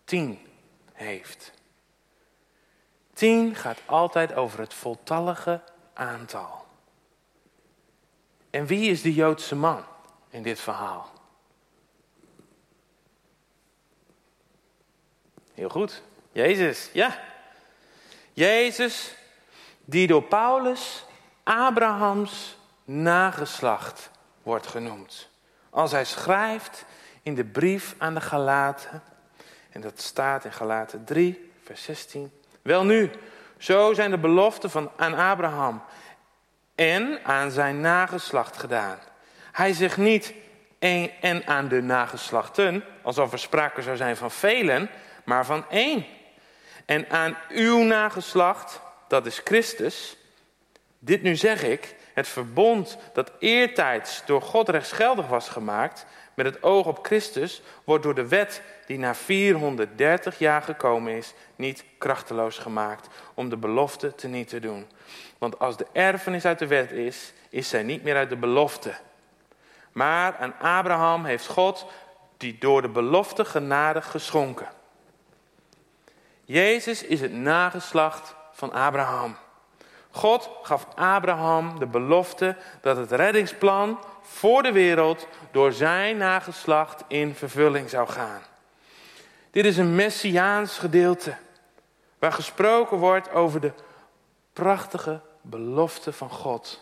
tien 0.04 0.48
heeft. 0.94 1.56
Tien 3.18 3.56
gaat 3.56 3.80
altijd 3.86 4.34
over 4.34 4.60
het 4.60 4.74
voltallige 4.74 5.62
aantal. 5.94 6.66
En 8.50 8.66
wie 8.66 8.90
is 8.90 9.02
de 9.02 9.14
Joodse 9.14 9.56
man 9.56 9.84
in 10.30 10.44
dit 10.44 10.60
verhaal? 10.60 11.12
Heel 15.54 15.70
goed, 15.70 16.02
Jezus, 16.32 16.90
ja. 16.94 17.20
Jezus 18.34 19.16
die 19.86 20.08
door 20.08 20.24
Paulus 20.24 21.06
Abrahams 21.44 22.58
nageslacht 22.84 24.10
wordt 24.44 24.68
genoemd. 24.68 25.30
Als 25.70 25.92
hij 25.92 26.06
schrijft 26.06 26.86
in 27.22 27.36
de 27.36 27.46
brief 27.46 27.96
aan 27.98 28.14
de 28.14 28.22
Galaten, 28.22 29.04
en 29.70 29.82
dat 29.82 30.02
staat 30.02 30.46
in 30.46 30.54
Galaten 30.54 31.06
3, 31.06 31.52
vers 31.64 31.84
16. 31.84 32.32
Wel 32.68 32.86
nu, 32.86 33.12
zo 33.58 33.94
zijn 33.94 34.12
de 34.12 34.18
beloften 34.18 34.70
van, 34.70 34.92
aan 34.96 35.14
Abraham 35.14 35.84
en 36.76 37.20
aan 37.24 37.52
zijn 37.52 37.82
nageslacht 37.82 38.58
gedaan. 38.58 38.98
Hij 39.52 39.74
zegt 39.74 39.98
niet 39.98 40.34
en, 40.80 41.12
en 41.22 41.48
aan 41.48 41.68
de 41.68 41.82
nageslachten, 41.82 42.84
alsof 43.02 43.32
er 43.32 43.40
sprake 43.40 43.82
zou 43.82 43.98
zijn 43.98 44.18
van 44.18 44.32
velen, 44.32 44.90
maar 45.24 45.46
van 45.46 45.70
één. 45.70 46.06
En 46.86 47.10
aan 47.10 47.38
uw 47.50 47.84
nageslacht, 47.84 48.80
dat 49.08 49.26
is 49.26 49.42
Christus. 49.44 50.18
Dit 51.00 51.22
nu 51.22 51.36
zeg 51.36 51.64
ik, 51.64 51.96
het 52.14 52.28
verbond 52.28 52.98
dat 53.14 53.32
eertijds 53.40 54.22
door 54.26 54.42
God 54.42 54.70
rechtsgeldig 54.70 55.28
was 55.28 55.50
gemaakt, 55.50 56.06
met 56.38 56.46
het 56.46 56.64
oog 56.64 56.86
op 56.86 57.06
Christus, 57.06 57.62
wordt 57.84 58.04
door 58.04 58.16
de 58.16 58.28
wet 58.28 58.62
die 58.86 58.98
na 58.98 59.16
430 59.16 60.40
jaar 60.40 60.62
gekomen 60.62 61.14
is, 61.14 61.34
niet 61.56 61.84
krachteloos 61.98 62.58
gemaakt 62.58 63.08
om 63.34 63.50
de 63.50 63.58
belofte 63.58 64.16
te 64.16 64.28
niet 64.28 64.48
te 64.48 64.60
doen. 64.60 64.88
Want 65.38 65.60
als 65.60 65.78
de 65.78 65.86
erfenis 65.94 66.46
uit 66.46 66.60
de 66.60 66.68
wet 66.68 66.92
is, 66.92 67.34
is 67.50 67.70
zij 67.70 67.84
niet 67.84 68.04
meer 68.04 68.16
uit 68.16 68.30
de 68.30 68.38
belofte. 68.38 68.94
Maar 69.92 70.38
aan 70.38 70.60
Abraham 70.60 71.26
heeft 71.26 71.48
God 71.48 71.86
die 72.38 72.58
door 72.60 72.82
de 72.82 72.90
belofte 72.90 73.46
genade 73.46 74.02
geschonken. 74.02 74.68
Jezus 76.46 77.04
is 77.04 77.22
het 77.22 77.34
nageslacht 77.34 78.36
van 78.52 78.72
Abraham. 78.72 79.38
God 80.12 80.50
gaf 80.62 80.88
Abraham 80.96 81.80
de 81.80 81.86
belofte 81.86 82.56
dat 82.82 82.98
het 82.98 83.12
reddingsplan 83.12 84.00
voor 84.22 84.64
de 84.64 84.72
wereld 84.72 85.28
door 85.52 85.72
zijn 85.72 86.18
nageslacht 86.18 87.04
in 87.08 87.36
vervulling 87.36 87.90
zou 87.90 88.08
gaan. 88.08 88.42
Dit 89.52 89.66
is 89.66 89.78
een 89.78 89.96
messiaans 89.96 90.78
gedeelte 90.78 91.36
waar 92.20 92.34
gesproken 92.34 92.98
wordt 92.98 93.32
over 93.32 93.60
de 93.62 93.72
prachtige 94.54 95.20
belofte 95.42 96.14
van 96.14 96.30
God. 96.30 96.82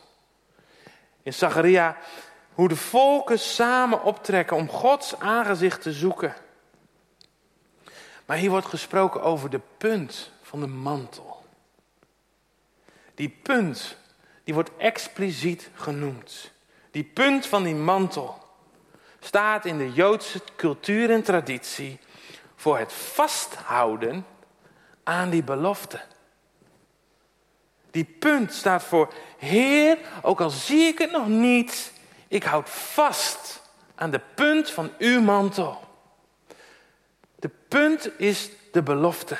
In 1.23 1.33
Zacharia, 1.33 1.97
hoe 2.53 2.67
de 2.67 2.75
volken 2.75 3.39
samen 3.39 4.03
optrekken 4.03 4.57
om 4.57 4.69
Gods 4.69 5.19
aangezicht 5.19 5.81
te 5.81 5.91
zoeken. 5.91 6.33
Maar 8.25 8.37
hier 8.37 8.49
wordt 8.49 8.65
gesproken 8.65 9.21
over 9.21 9.49
de 9.49 9.61
punt 9.77 10.31
van 10.41 10.59
de 10.59 10.67
mantel. 10.67 11.34
Die 13.15 13.29
punt, 13.29 13.97
die 14.43 14.53
wordt 14.53 14.71
expliciet 14.77 15.69
genoemd. 15.73 16.51
Die 16.91 17.03
punt 17.03 17.45
van 17.45 17.63
die 17.63 17.75
mantel 17.75 18.43
staat 19.19 19.65
in 19.65 19.77
de 19.77 19.93
Joodse 19.93 20.41
cultuur 20.55 21.11
en 21.11 21.23
traditie 21.23 21.99
voor 22.55 22.77
het 22.77 22.93
vasthouden 22.93 24.25
aan 25.03 25.29
die 25.29 25.43
belofte. 25.43 26.01
Die 27.91 28.05
punt 28.19 28.53
staat 28.53 28.83
voor, 28.83 29.13
Heer, 29.37 29.97
ook 30.21 30.41
al 30.41 30.49
zie 30.49 30.83
ik 30.83 30.97
het 30.97 31.11
nog 31.11 31.27
niet, 31.27 31.93
ik 32.27 32.43
houd 32.43 32.69
vast 32.69 33.61
aan 33.95 34.11
de 34.11 34.21
punt 34.35 34.71
van 34.71 34.91
uw 34.97 35.21
mantel. 35.21 35.83
De 37.35 37.49
punt 37.67 38.19
is 38.19 38.49
de 38.71 38.83
belofte. 38.83 39.37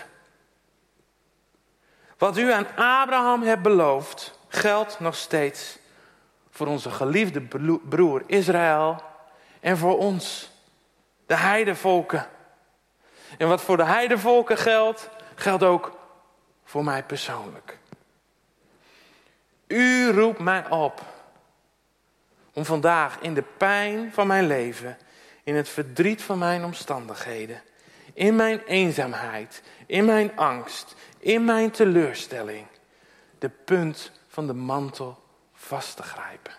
Wat 2.26 2.38
u 2.38 2.52
aan 2.52 2.68
Abraham 2.76 3.42
hebt 3.42 3.62
beloofd, 3.62 4.40
geldt 4.48 5.00
nog 5.00 5.16
steeds 5.16 5.78
voor 6.50 6.68
onze 6.68 6.90
geliefde 6.92 7.42
broer 7.90 8.24
Israël 8.26 9.02
en 9.60 9.78
voor 9.78 9.98
ons, 9.98 10.52
de 11.26 11.36
heidevolken. 11.36 12.28
En 13.38 13.48
wat 13.48 13.62
voor 13.62 13.78
de 13.78 13.84
heidevolken 13.84 14.58
geldt, 14.58 15.10
geldt 15.36 15.64
ook 15.64 15.98
voor 16.64 16.84
mij 16.84 17.04
persoonlijk. 17.04 17.78
U 19.68 20.12
roept 20.12 20.40
mij 20.40 20.70
op 20.70 21.02
om 22.54 22.66
vandaag 22.66 23.20
in 23.20 23.34
de 23.34 23.44
pijn 23.58 24.14
van 24.14 24.28
mijn 24.28 24.48
leven, 24.48 24.98
in 25.44 25.56
het 25.56 25.70
verdriet 25.70 26.22
van 26.22 26.38
mijn 26.38 26.64
omstandigheden, 26.64 27.62
in 28.14 28.36
mijn 28.36 28.62
eenzaamheid, 28.64 29.62
in 29.86 30.06
mijn 30.06 30.38
angst, 30.38 30.96
in 31.26 31.46
mijn 31.46 31.72
teleurstelling, 31.72 32.68
de 33.40 33.50
punt 33.50 34.12
van 34.28 34.48
de 34.48 34.54
mantel 34.54 35.24
vast 35.54 35.96
te 35.96 36.04
grijpen. 36.04 36.54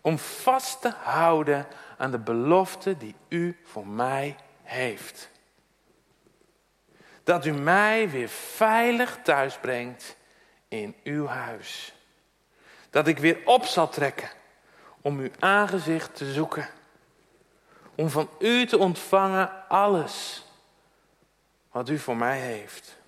Om 0.00 0.18
vast 0.18 0.80
te 0.80 0.92
houden 1.02 1.66
aan 1.98 2.10
de 2.10 2.18
belofte 2.18 2.96
die 2.96 3.14
u 3.28 3.58
voor 3.64 3.86
mij 3.86 4.36
heeft. 4.62 5.30
Dat 7.22 7.44
u 7.44 7.52
mij 7.52 8.10
weer 8.10 8.28
veilig 8.28 9.18
thuis 9.22 9.58
brengt 9.58 10.16
in 10.68 10.96
uw 11.04 11.26
huis. 11.26 11.94
Dat 12.90 13.06
ik 13.06 13.18
weer 13.18 13.40
op 13.44 13.64
zal 13.64 13.88
trekken 13.88 14.30
om 15.00 15.18
uw 15.18 15.30
aangezicht 15.38 16.16
te 16.16 16.32
zoeken. 16.32 16.68
Om 17.94 18.10
van 18.10 18.28
u 18.38 18.66
te 18.66 18.78
ontvangen 18.78 19.68
alles 19.68 20.46
wat 21.70 21.88
u 21.88 21.98
voor 21.98 22.16
mij 22.16 22.38
heeft. 22.38 23.04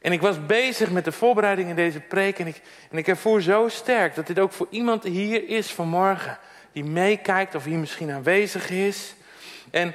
En 0.00 0.12
ik 0.12 0.20
was 0.20 0.46
bezig 0.46 0.90
met 0.90 1.04
de 1.04 1.12
voorbereiding 1.12 1.68
in 1.68 1.76
deze 1.76 2.00
preek 2.00 2.38
en 2.38 2.46
ik, 2.46 2.62
en 2.90 2.98
ik 2.98 3.08
ervoer 3.08 3.42
zo 3.42 3.68
sterk 3.68 4.14
dat 4.14 4.26
dit 4.26 4.38
ook 4.38 4.52
voor 4.52 4.66
iemand 4.70 5.04
hier 5.04 5.48
is 5.48 5.72
vanmorgen. 5.72 6.38
Die 6.72 6.84
meekijkt 6.84 7.54
of 7.54 7.64
hier 7.64 7.78
misschien 7.78 8.10
aanwezig 8.10 8.70
is. 8.70 9.14
En 9.70 9.94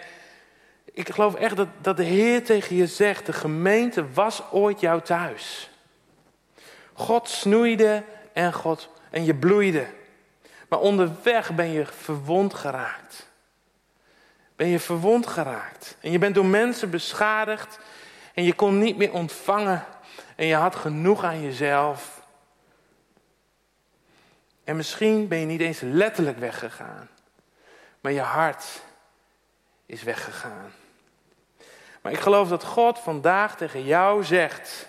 ik 0.93 1.09
geloof 1.09 1.35
echt 1.35 1.55
dat, 1.55 1.67
dat 1.81 1.97
de 1.97 2.03
Heer 2.03 2.43
tegen 2.43 2.75
je 2.75 2.87
zegt, 2.87 3.25
de 3.25 3.33
gemeente 3.33 4.11
was 4.13 4.43
ooit 4.51 4.79
jouw 4.79 4.99
thuis. 4.99 5.69
God 6.93 7.29
snoeide 7.29 8.03
en, 8.33 8.53
God, 8.53 8.89
en 9.09 9.25
je 9.25 9.35
bloeide. 9.35 9.85
Maar 10.69 10.79
onderweg 10.79 11.55
ben 11.55 11.71
je 11.71 11.85
verwond 11.85 12.53
geraakt. 12.53 13.31
Ben 14.55 14.67
je 14.67 14.79
verwond 14.79 15.27
geraakt. 15.27 15.97
En 15.99 16.11
je 16.11 16.17
bent 16.17 16.35
door 16.35 16.45
mensen 16.45 16.89
beschadigd. 16.89 17.79
En 18.33 18.43
je 18.43 18.53
kon 18.53 18.77
niet 18.77 18.97
meer 18.97 19.13
ontvangen. 19.13 19.85
En 20.35 20.45
je 20.45 20.55
had 20.55 20.75
genoeg 20.75 21.23
aan 21.23 21.41
jezelf. 21.41 22.21
En 24.63 24.75
misschien 24.75 25.27
ben 25.27 25.37
je 25.37 25.45
niet 25.45 25.61
eens 25.61 25.79
letterlijk 25.79 26.37
weggegaan. 26.37 27.09
Maar 28.01 28.11
je 28.11 28.21
hart 28.21 28.81
is 29.85 30.03
weggegaan. 30.03 30.71
Maar 32.01 32.11
ik 32.11 32.19
geloof 32.19 32.49
dat 32.49 32.63
God 32.63 32.99
vandaag 32.99 33.57
tegen 33.57 33.83
jou 33.83 34.23
zegt: 34.23 34.87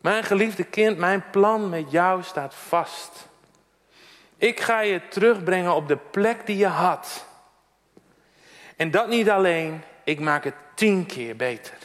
Mijn 0.00 0.24
geliefde 0.24 0.64
kind, 0.64 0.98
mijn 0.98 1.30
plan 1.30 1.68
met 1.68 1.90
jou 1.90 2.22
staat 2.22 2.54
vast. 2.54 3.28
Ik 4.36 4.60
ga 4.60 4.80
je 4.80 5.08
terugbrengen 5.08 5.74
op 5.74 5.88
de 5.88 5.96
plek 5.96 6.46
die 6.46 6.56
je 6.56 6.66
had. 6.66 7.26
En 8.76 8.90
dat 8.90 9.08
niet 9.08 9.30
alleen, 9.30 9.82
ik 10.04 10.20
maak 10.20 10.44
het 10.44 10.54
tien 10.74 11.06
keer 11.06 11.36
beter. 11.36 11.76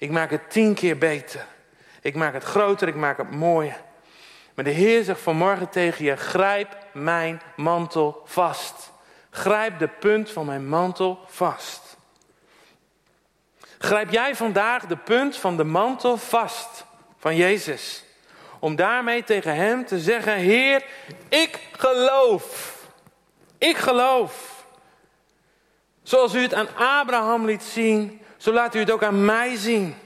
Ik 0.00 0.10
maak 0.10 0.30
het 0.30 0.50
tien 0.50 0.74
keer 0.74 0.98
beter. 0.98 1.46
Ik 2.00 2.14
maak 2.14 2.32
het 2.32 2.44
groter, 2.44 2.88
ik 2.88 2.94
maak 2.94 3.18
het 3.18 3.30
mooier. 3.30 3.80
Maar 4.54 4.64
de 4.64 4.70
Heer 4.70 5.04
zegt 5.04 5.20
vanmorgen 5.20 5.68
tegen 5.68 6.04
je: 6.04 6.16
grijp 6.16 6.76
mijn 6.92 7.40
mantel 7.56 8.22
vast. 8.24 8.90
Grijp 9.30 9.78
de 9.78 9.88
punt 9.88 10.30
van 10.30 10.46
mijn 10.46 10.68
mantel 10.68 11.18
vast. 11.26 11.96
Grijp 13.78 14.10
jij 14.10 14.36
vandaag 14.36 14.86
de 14.86 14.96
punt 14.96 15.36
van 15.36 15.56
de 15.56 15.64
mantel 15.64 16.16
vast 16.16 16.84
van 17.18 17.36
Jezus. 17.36 18.04
Om 18.58 18.76
daarmee 18.76 19.24
tegen 19.24 19.54
Hem 19.54 19.86
te 19.86 19.98
zeggen, 19.98 20.34
Heer, 20.34 20.84
ik 21.28 21.68
geloof. 21.72 22.76
Ik 23.58 23.76
geloof. 23.76 24.64
Zoals 26.02 26.34
u 26.34 26.40
het 26.42 26.54
aan 26.54 26.76
Abraham 26.76 27.44
liet 27.44 27.62
zien, 27.62 28.20
zo 28.40 28.52
laat 28.52 28.74
u 28.74 28.78
het 28.78 28.90
ook 28.90 29.02
aan 29.02 29.24
mij 29.24 29.56
zien. 29.56 29.96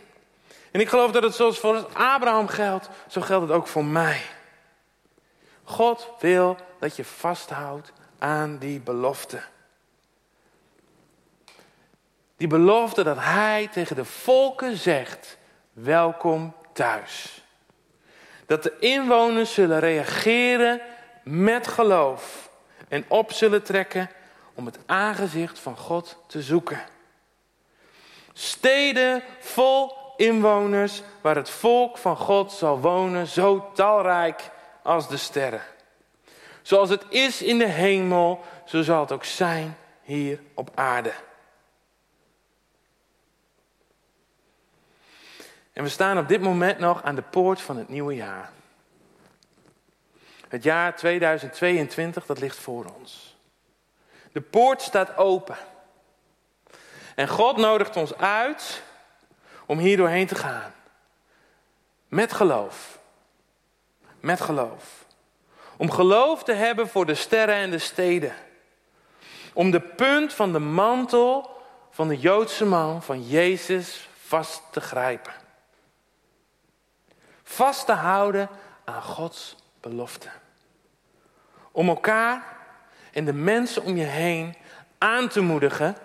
En 0.71 0.81
ik 0.81 0.89
geloof 0.89 1.11
dat 1.11 1.23
het 1.23 1.35
zoals 1.35 1.59
voor 1.59 1.87
Abraham 1.93 2.49
geldt, 2.49 2.89
zo 3.09 3.21
geldt 3.21 3.49
het 3.49 3.57
ook 3.57 3.67
voor 3.67 3.85
mij. 3.85 4.21
God 5.63 6.09
wil 6.21 6.57
dat 6.79 6.97
je 6.97 7.05
vasthoudt 7.05 7.93
aan 8.19 8.59
die 8.59 8.81
belofte. 8.81 9.43
Die 12.37 12.49
belofte 12.49 13.03
dat 13.03 13.19
hij 13.19 13.69
tegen 13.73 13.97
de 13.97 14.05
volken 14.05 14.77
zegt, 14.77 15.39
welkom 15.73 16.55
thuis. 16.73 17.43
Dat 18.47 18.63
de 18.63 18.79
inwoners 18.79 19.55
zullen 19.55 19.79
reageren 19.79 20.81
met 21.23 21.67
geloof 21.67 22.51
en 22.89 23.05
op 23.09 23.33
zullen 23.33 23.63
trekken 23.63 24.11
om 24.55 24.67
het 24.67 24.79
aangezicht 24.87 25.59
van 25.59 25.77
God 25.77 26.19
te 26.27 26.43
zoeken. 26.43 26.93
Steden 28.37 29.23
vol 29.39 29.97
inwoners 30.17 31.03
waar 31.21 31.37
het 31.37 31.51
volk 31.51 31.99
van 31.99 32.17
God 32.17 32.53
zal 32.53 32.81
wonen, 32.81 33.27
zo 33.27 33.71
talrijk 33.75 34.51
als 34.83 35.09
de 35.09 35.17
sterren. 35.17 35.63
Zoals 36.63 36.89
het 36.89 37.05
is 37.09 37.43
in 37.43 37.59
de 37.59 37.67
hemel, 37.67 38.41
zo 38.65 38.83
zal 38.83 39.01
het 39.01 39.13
ook 39.13 39.25
zijn 39.25 39.77
hier 40.03 40.41
op 40.55 40.71
aarde. 40.75 41.13
En 45.73 45.83
we 45.83 45.89
staan 45.89 46.19
op 46.19 46.29
dit 46.29 46.41
moment 46.41 46.79
nog 46.79 47.03
aan 47.03 47.15
de 47.15 47.23
poort 47.23 47.61
van 47.61 47.77
het 47.77 47.89
nieuwe 47.89 48.15
jaar. 48.15 48.51
Het 50.49 50.63
jaar 50.63 50.97
2022, 50.97 52.27
dat 52.27 52.39
ligt 52.39 52.57
voor 52.57 52.85
ons. 52.99 53.37
De 54.33 54.41
poort 54.41 54.83
staat 54.83 55.17
open. 55.17 55.57
En 57.15 57.29
God 57.29 57.57
nodigt 57.57 57.97
ons 57.97 58.17
uit 58.17 58.83
om 59.67 59.79
hier 59.79 59.97
doorheen 59.97 60.27
te 60.27 60.35
gaan. 60.35 60.73
Met 62.09 62.33
geloof. 62.33 62.99
Met 64.21 64.41
geloof. 64.41 65.05
Om 65.77 65.91
geloof 65.91 66.45
te 66.45 66.53
hebben 66.53 66.89
voor 66.89 67.07
de 67.07 67.15
sterren 67.15 67.55
en 67.55 67.71
de 67.71 67.79
steden. 67.79 68.35
Om 69.53 69.71
de 69.71 69.81
punt 69.81 70.33
van 70.33 70.53
de 70.53 70.59
mantel 70.59 71.63
van 71.91 72.09
de 72.09 72.19
Joodse 72.19 72.65
man, 72.65 73.03
van 73.03 73.23
Jezus, 73.23 74.09
vast 74.27 74.63
te 74.71 74.81
grijpen. 74.81 75.33
Vast 77.43 77.87
te 77.87 77.93
houden 77.93 78.49
aan 78.85 79.03
Gods 79.03 79.57
belofte. 79.81 80.29
Om 81.73 81.89
elkaar 81.89 82.57
en 83.13 83.25
de 83.25 83.33
mensen 83.33 83.83
om 83.83 83.97
je 83.97 84.05
heen 84.05 84.57
aan 84.99 85.29
te 85.29 85.41
moedigen, 85.41 85.97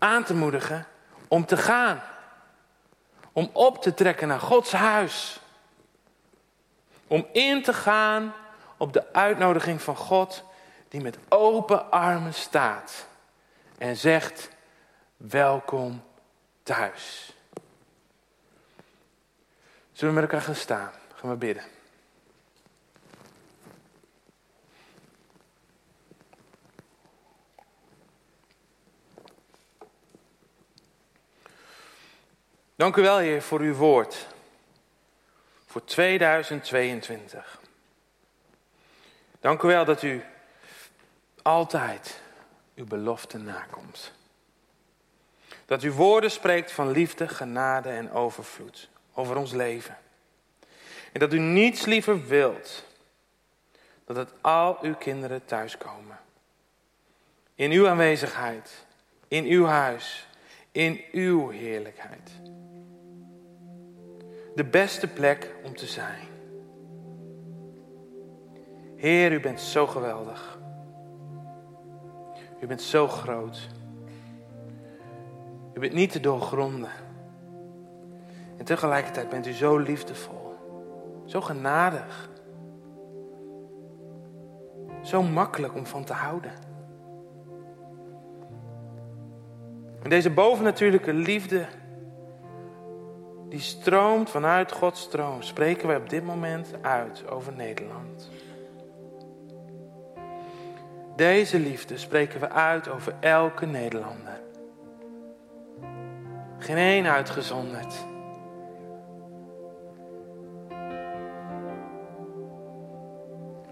aan 0.00 0.24
te 0.24 0.34
moedigen 0.34 0.86
om 1.28 1.46
te 1.46 1.56
gaan. 1.56 2.02
Om 3.32 3.50
op 3.52 3.82
te 3.82 3.94
trekken 3.94 4.28
naar 4.28 4.40
Gods 4.40 4.72
huis. 4.72 5.40
Om 7.06 7.26
in 7.32 7.62
te 7.62 7.72
gaan 7.72 8.34
op 8.76 8.92
de 8.92 9.12
uitnodiging 9.12 9.82
van 9.82 9.96
God 9.96 10.44
die 10.88 11.00
met 11.00 11.18
open 11.28 11.90
armen 11.90 12.34
staat 12.34 13.06
en 13.78 13.96
zegt: 13.96 14.48
Welkom 15.16 16.02
thuis. 16.62 17.32
Zullen 19.92 20.14
we 20.14 20.20
met 20.20 20.30
elkaar 20.30 20.46
gaan 20.46 20.54
staan? 20.54 20.90
Gaan 21.14 21.30
we 21.30 21.36
bidden. 21.36 21.64
Dank 32.80 32.96
u 32.96 33.02
wel, 33.02 33.18
Heer, 33.18 33.42
voor 33.42 33.60
uw 33.60 33.74
woord. 33.74 34.26
Voor 35.66 35.84
2022. 35.84 37.60
Dank 39.40 39.62
u 39.62 39.68
wel 39.68 39.84
dat 39.84 40.02
u 40.02 40.24
altijd 41.42 42.20
uw 42.74 42.84
belofte 42.84 43.38
nakomt. 43.38 44.12
Dat 45.66 45.82
u 45.82 45.92
woorden 45.92 46.30
spreekt 46.30 46.72
van 46.72 46.90
liefde, 46.90 47.28
genade 47.28 47.88
en 47.88 48.12
overvloed 48.12 48.88
over 49.14 49.36
ons 49.36 49.52
leven. 49.52 49.98
En 51.12 51.20
dat 51.20 51.32
u 51.32 51.38
niets 51.38 51.84
liever 51.84 52.26
wilt 52.26 52.84
dat 54.04 54.32
al 54.40 54.78
uw 54.82 54.94
kinderen 54.94 55.44
thuiskomen. 55.44 56.20
In 57.54 57.70
uw 57.70 57.88
aanwezigheid, 57.88 58.86
in 59.28 59.44
uw 59.44 59.64
huis, 59.64 60.26
in 60.72 61.04
uw 61.12 61.48
heerlijkheid. 61.48 62.30
De 64.54 64.64
beste 64.64 65.08
plek 65.08 65.54
om 65.64 65.76
te 65.76 65.86
zijn. 65.86 66.28
Heer, 68.96 69.32
u 69.32 69.40
bent 69.40 69.60
zo 69.60 69.86
geweldig. 69.86 70.58
U 72.60 72.66
bent 72.66 72.82
zo 72.82 73.08
groot. 73.08 73.68
U 75.74 75.80
bent 75.80 75.92
niet 75.92 76.12
te 76.12 76.20
doorgronden. 76.20 76.90
En 78.56 78.64
tegelijkertijd 78.64 79.28
bent 79.28 79.46
u 79.46 79.52
zo 79.52 79.78
liefdevol. 79.78 80.54
Zo 81.24 81.40
genadig. 81.40 82.30
Zo 85.02 85.22
makkelijk 85.22 85.74
om 85.74 85.86
van 85.86 86.04
te 86.04 86.12
houden. 86.12 86.52
En 90.02 90.10
deze 90.10 90.30
bovennatuurlijke 90.30 91.12
liefde, 91.12 91.66
die 93.50 93.60
stroomt 93.60 94.30
vanuit 94.30 94.72
Gods 94.72 95.00
stroom, 95.00 95.42
spreken 95.42 95.86
wij 95.86 95.96
op 95.96 96.10
dit 96.10 96.24
moment 96.24 96.68
uit 96.80 97.28
over 97.28 97.52
Nederland. 97.52 98.30
Deze 101.16 101.58
liefde 101.58 101.98
spreken 101.98 102.40
we 102.40 102.50
uit 102.50 102.88
over 102.88 103.14
elke 103.20 103.66
Nederlander. 103.66 104.40
Geen 106.58 106.76
één 106.76 107.06
uitgezonderd. 107.06 107.94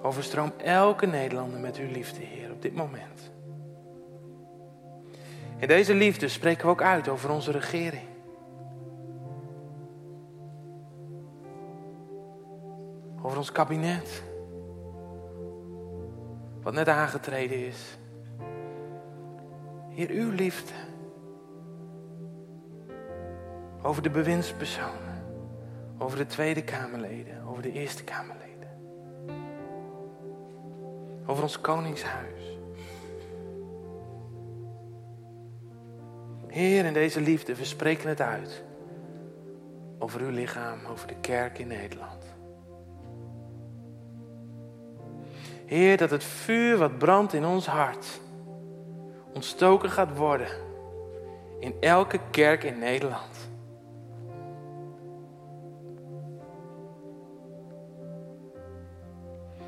Overstroom 0.02 0.52
elke 0.56 1.06
Nederlander 1.06 1.60
met 1.60 1.76
uw 1.76 1.90
liefde, 1.90 2.20
Heer, 2.22 2.50
op 2.50 2.62
dit 2.62 2.74
moment. 2.74 3.30
En 5.58 5.68
deze 5.68 5.94
liefde 5.94 6.28
spreken 6.28 6.64
we 6.64 6.70
ook 6.70 6.82
uit 6.82 7.08
over 7.08 7.30
onze 7.30 7.50
regering. 7.50 8.17
Ons 13.38 13.52
kabinet 13.52 14.22
wat 16.62 16.72
net 16.72 16.88
aangetreden 16.88 17.66
is. 17.66 17.98
Heer, 19.90 20.10
uw 20.10 20.30
liefde. 20.30 20.72
Over 23.82 24.02
de 24.02 24.10
bewindspersonen, 24.10 25.24
over 25.98 26.18
de 26.18 26.26
Tweede 26.26 26.62
Kamerleden, 26.62 27.42
over 27.42 27.62
de 27.62 27.72
Eerste 27.72 28.04
Kamerleden. 28.04 28.68
Over 31.26 31.42
ons 31.42 31.60
koningshuis. 31.60 32.58
Heer, 36.46 36.84
in 36.84 36.92
deze 36.92 37.20
liefde, 37.20 37.54
we 37.54 37.64
spreken 37.64 38.08
het 38.08 38.20
uit. 38.20 38.64
Over 39.98 40.20
uw 40.20 40.30
lichaam, 40.30 40.78
over 40.86 41.06
de 41.06 41.16
kerk 41.20 41.58
in 41.58 41.66
Nederland. 41.66 42.37
Heer, 45.68 45.96
dat 45.96 46.10
het 46.10 46.24
vuur 46.24 46.76
wat 46.76 46.98
brandt 46.98 47.32
in 47.32 47.44
ons 47.44 47.66
hart 47.66 48.20
ontstoken 49.34 49.90
gaat 49.90 50.16
worden 50.16 50.48
in 51.60 51.74
elke 51.80 52.20
kerk 52.30 52.64
in 52.64 52.78
Nederland. 52.78 53.48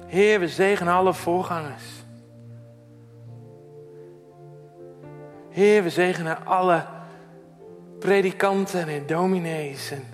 Heer, 0.07 0.41
we 0.41 0.49
zegenen 0.49 0.93
alle 0.93 1.15
voorgangers. 1.15 2.05
Heer, 5.49 5.83
we 5.83 5.91
zegenen 5.91 6.47
alle 6.47 6.87
predikanten 7.99 8.89
en 8.89 9.07
dominees 9.07 9.91
en 9.91 10.05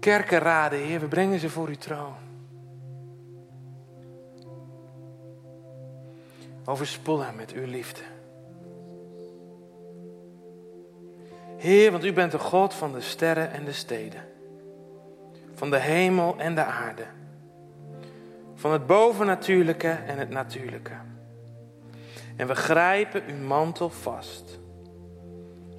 kerkenraden. 0.00 0.78
Heer, 0.78 1.00
we 1.00 1.06
brengen 1.06 1.38
ze 1.38 1.50
voor 1.50 1.68
uw 1.68 1.76
troon. 1.76 2.21
Overspoel 6.64 7.24
met 7.36 7.52
uw 7.52 7.66
liefde. 7.66 8.00
Heer, 11.56 11.90
want 11.90 12.04
u 12.04 12.12
bent 12.12 12.32
de 12.32 12.38
God 12.38 12.74
van 12.74 12.92
de 12.92 13.00
sterren 13.00 13.50
en 13.50 13.64
de 13.64 13.72
steden. 13.72 14.24
Van 15.54 15.70
de 15.70 15.78
hemel 15.78 16.34
en 16.38 16.54
de 16.54 16.64
aarde. 16.64 17.04
Van 18.54 18.72
het 18.72 18.86
bovennatuurlijke 18.86 19.88
en 19.88 20.18
het 20.18 20.30
natuurlijke. 20.30 20.94
En 22.36 22.46
we 22.46 22.54
grijpen 22.54 23.22
uw 23.26 23.46
mantel 23.46 23.90
vast. 23.90 24.58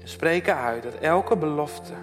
En 0.01 0.07
spreken 0.07 0.55
uit 0.55 0.83
dat 0.83 0.93
elke 0.93 1.37
belofte 1.37 1.93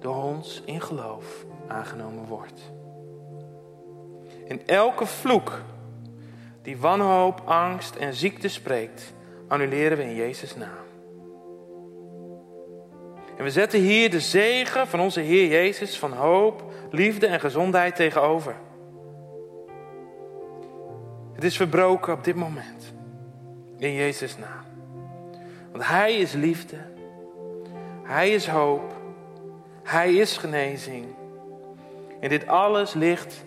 door 0.00 0.22
ons 0.22 0.62
in 0.64 0.80
geloof 0.80 1.44
aangenomen 1.68 2.24
wordt. 2.26 2.60
En 4.48 4.66
elke 4.66 5.06
vloek 5.06 5.62
die 6.64 6.78
wanhoop, 6.78 7.42
angst 7.44 7.96
en 7.96 8.14
ziekte 8.14 8.48
spreekt, 8.48 9.12
annuleren 9.48 9.98
we 9.98 10.04
in 10.04 10.14
Jezus' 10.14 10.56
naam. 10.56 10.84
En 13.36 13.44
we 13.44 13.50
zetten 13.50 13.80
hier 13.80 14.10
de 14.10 14.20
zegen 14.20 14.86
van 14.86 15.00
onze 15.00 15.20
Heer 15.20 15.48
Jezus 15.48 15.98
van 15.98 16.12
hoop, 16.12 16.64
liefde 16.90 17.26
en 17.26 17.40
gezondheid 17.40 17.96
tegenover. 17.96 18.54
Het 21.34 21.44
is 21.44 21.56
verbroken 21.56 22.12
op 22.12 22.24
dit 22.24 22.34
moment. 22.34 22.94
In 23.78 23.92
Jezus' 23.92 24.38
naam. 24.38 24.64
Want 25.72 25.86
Hij 25.86 26.14
is 26.14 26.32
liefde. 26.32 26.76
Hij 28.02 28.30
is 28.30 28.46
hoop. 28.46 28.92
Hij 29.82 30.14
is 30.14 30.36
genezing. 30.36 31.06
En 32.20 32.28
dit 32.28 32.46
alles 32.46 32.94
ligt 32.94 33.44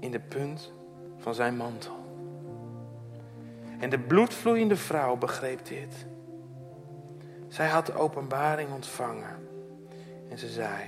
in 0.00 0.10
de 0.10 0.20
punt 0.20 0.72
van 1.18 1.34
zijn 1.34 1.56
mantel. 1.56 1.97
En 3.78 3.90
de 3.90 3.98
bloedvloeiende 3.98 4.76
vrouw 4.76 5.16
begreep 5.16 5.66
dit. 5.66 6.06
Zij 7.48 7.68
had 7.68 7.86
de 7.86 7.94
openbaring 7.94 8.72
ontvangen. 8.72 9.48
En 10.28 10.38
ze 10.38 10.48
zei, 10.48 10.82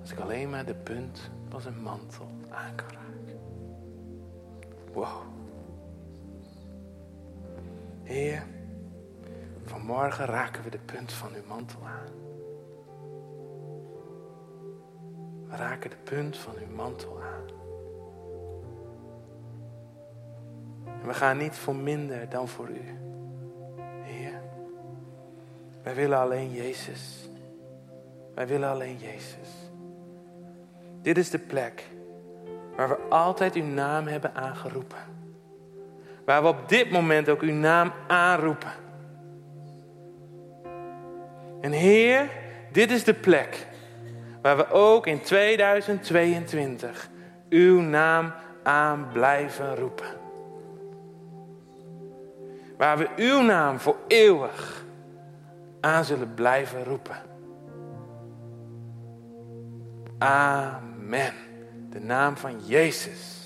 als 0.00 0.12
ik 0.12 0.18
alleen 0.18 0.50
maar 0.50 0.64
de 0.64 0.74
punt 0.74 1.30
van 1.48 1.60
zijn 1.60 1.82
mantel 1.82 2.28
aan 2.48 2.74
kan 2.74 2.86
raken. 2.86 3.40
Wow. 4.92 5.22
Heer, 8.02 8.46
vanmorgen 9.64 10.24
raken 10.24 10.62
we 10.62 10.70
de 10.70 10.78
punt 10.78 11.12
van 11.12 11.34
uw 11.34 11.46
mantel 11.48 11.80
aan. 11.86 12.12
We 15.48 15.56
raken 15.56 15.90
de 15.90 15.96
punt 16.04 16.36
van 16.36 16.54
uw 16.68 16.74
mantel 16.74 17.22
aan. 17.22 17.67
We 21.08 21.14
gaan 21.14 21.36
niet 21.36 21.54
voor 21.54 21.76
minder 21.76 22.28
dan 22.28 22.48
voor 22.48 22.68
u. 22.68 22.82
Heer, 24.02 24.40
wij 25.82 25.94
willen 25.94 26.18
alleen 26.18 26.50
Jezus. 26.50 27.28
Wij 28.34 28.46
willen 28.46 28.68
alleen 28.68 28.96
Jezus. 28.96 29.48
Dit 31.02 31.18
is 31.18 31.30
de 31.30 31.38
plek 31.38 31.84
waar 32.76 32.88
we 32.88 32.96
altijd 33.08 33.54
uw 33.54 33.64
naam 33.64 34.06
hebben 34.06 34.34
aangeroepen. 34.34 34.98
Waar 36.24 36.42
we 36.42 36.48
op 36.48 36.68
dit 36.68 36.90
moment 36.90 37.28
ook 37.28 37.40
uw 37.40 37.54
naam 37.54 37.92
aanroepen. 38.06 38.72
En 41.60 41.72
Heer, 41.72 42.30
dit 42.72 42.90
is 42.90 43.04
de 43.04 43.14
plek 43.14 43.66
waar 44.42 44.56
we 44.56 44.70
ook 44.70 45.06
in 45.06 45.20
2022 45.20 47.10
uw 47.48 47.80
naam 47.80 48.32
aan 48.62 49.08
blijven 49.12 49.76
roepen. 49.76 50.17
Waar 52.78 52.98
we 52.98 53.08
uw 53.16 53.40
naam 53.40 53.78
voor 53.78 53.96
eeuwig 54.06 54.84
aan 55.80 56.04
zullen 56.04 56.34
blijven 56.34 56.84
roepen. 56.84 57.16
Amen. 60.18 61.34
De 61.90 62.00
naam 62.00 62.36
van 62.36 62.60
Jezus 62.66 63.37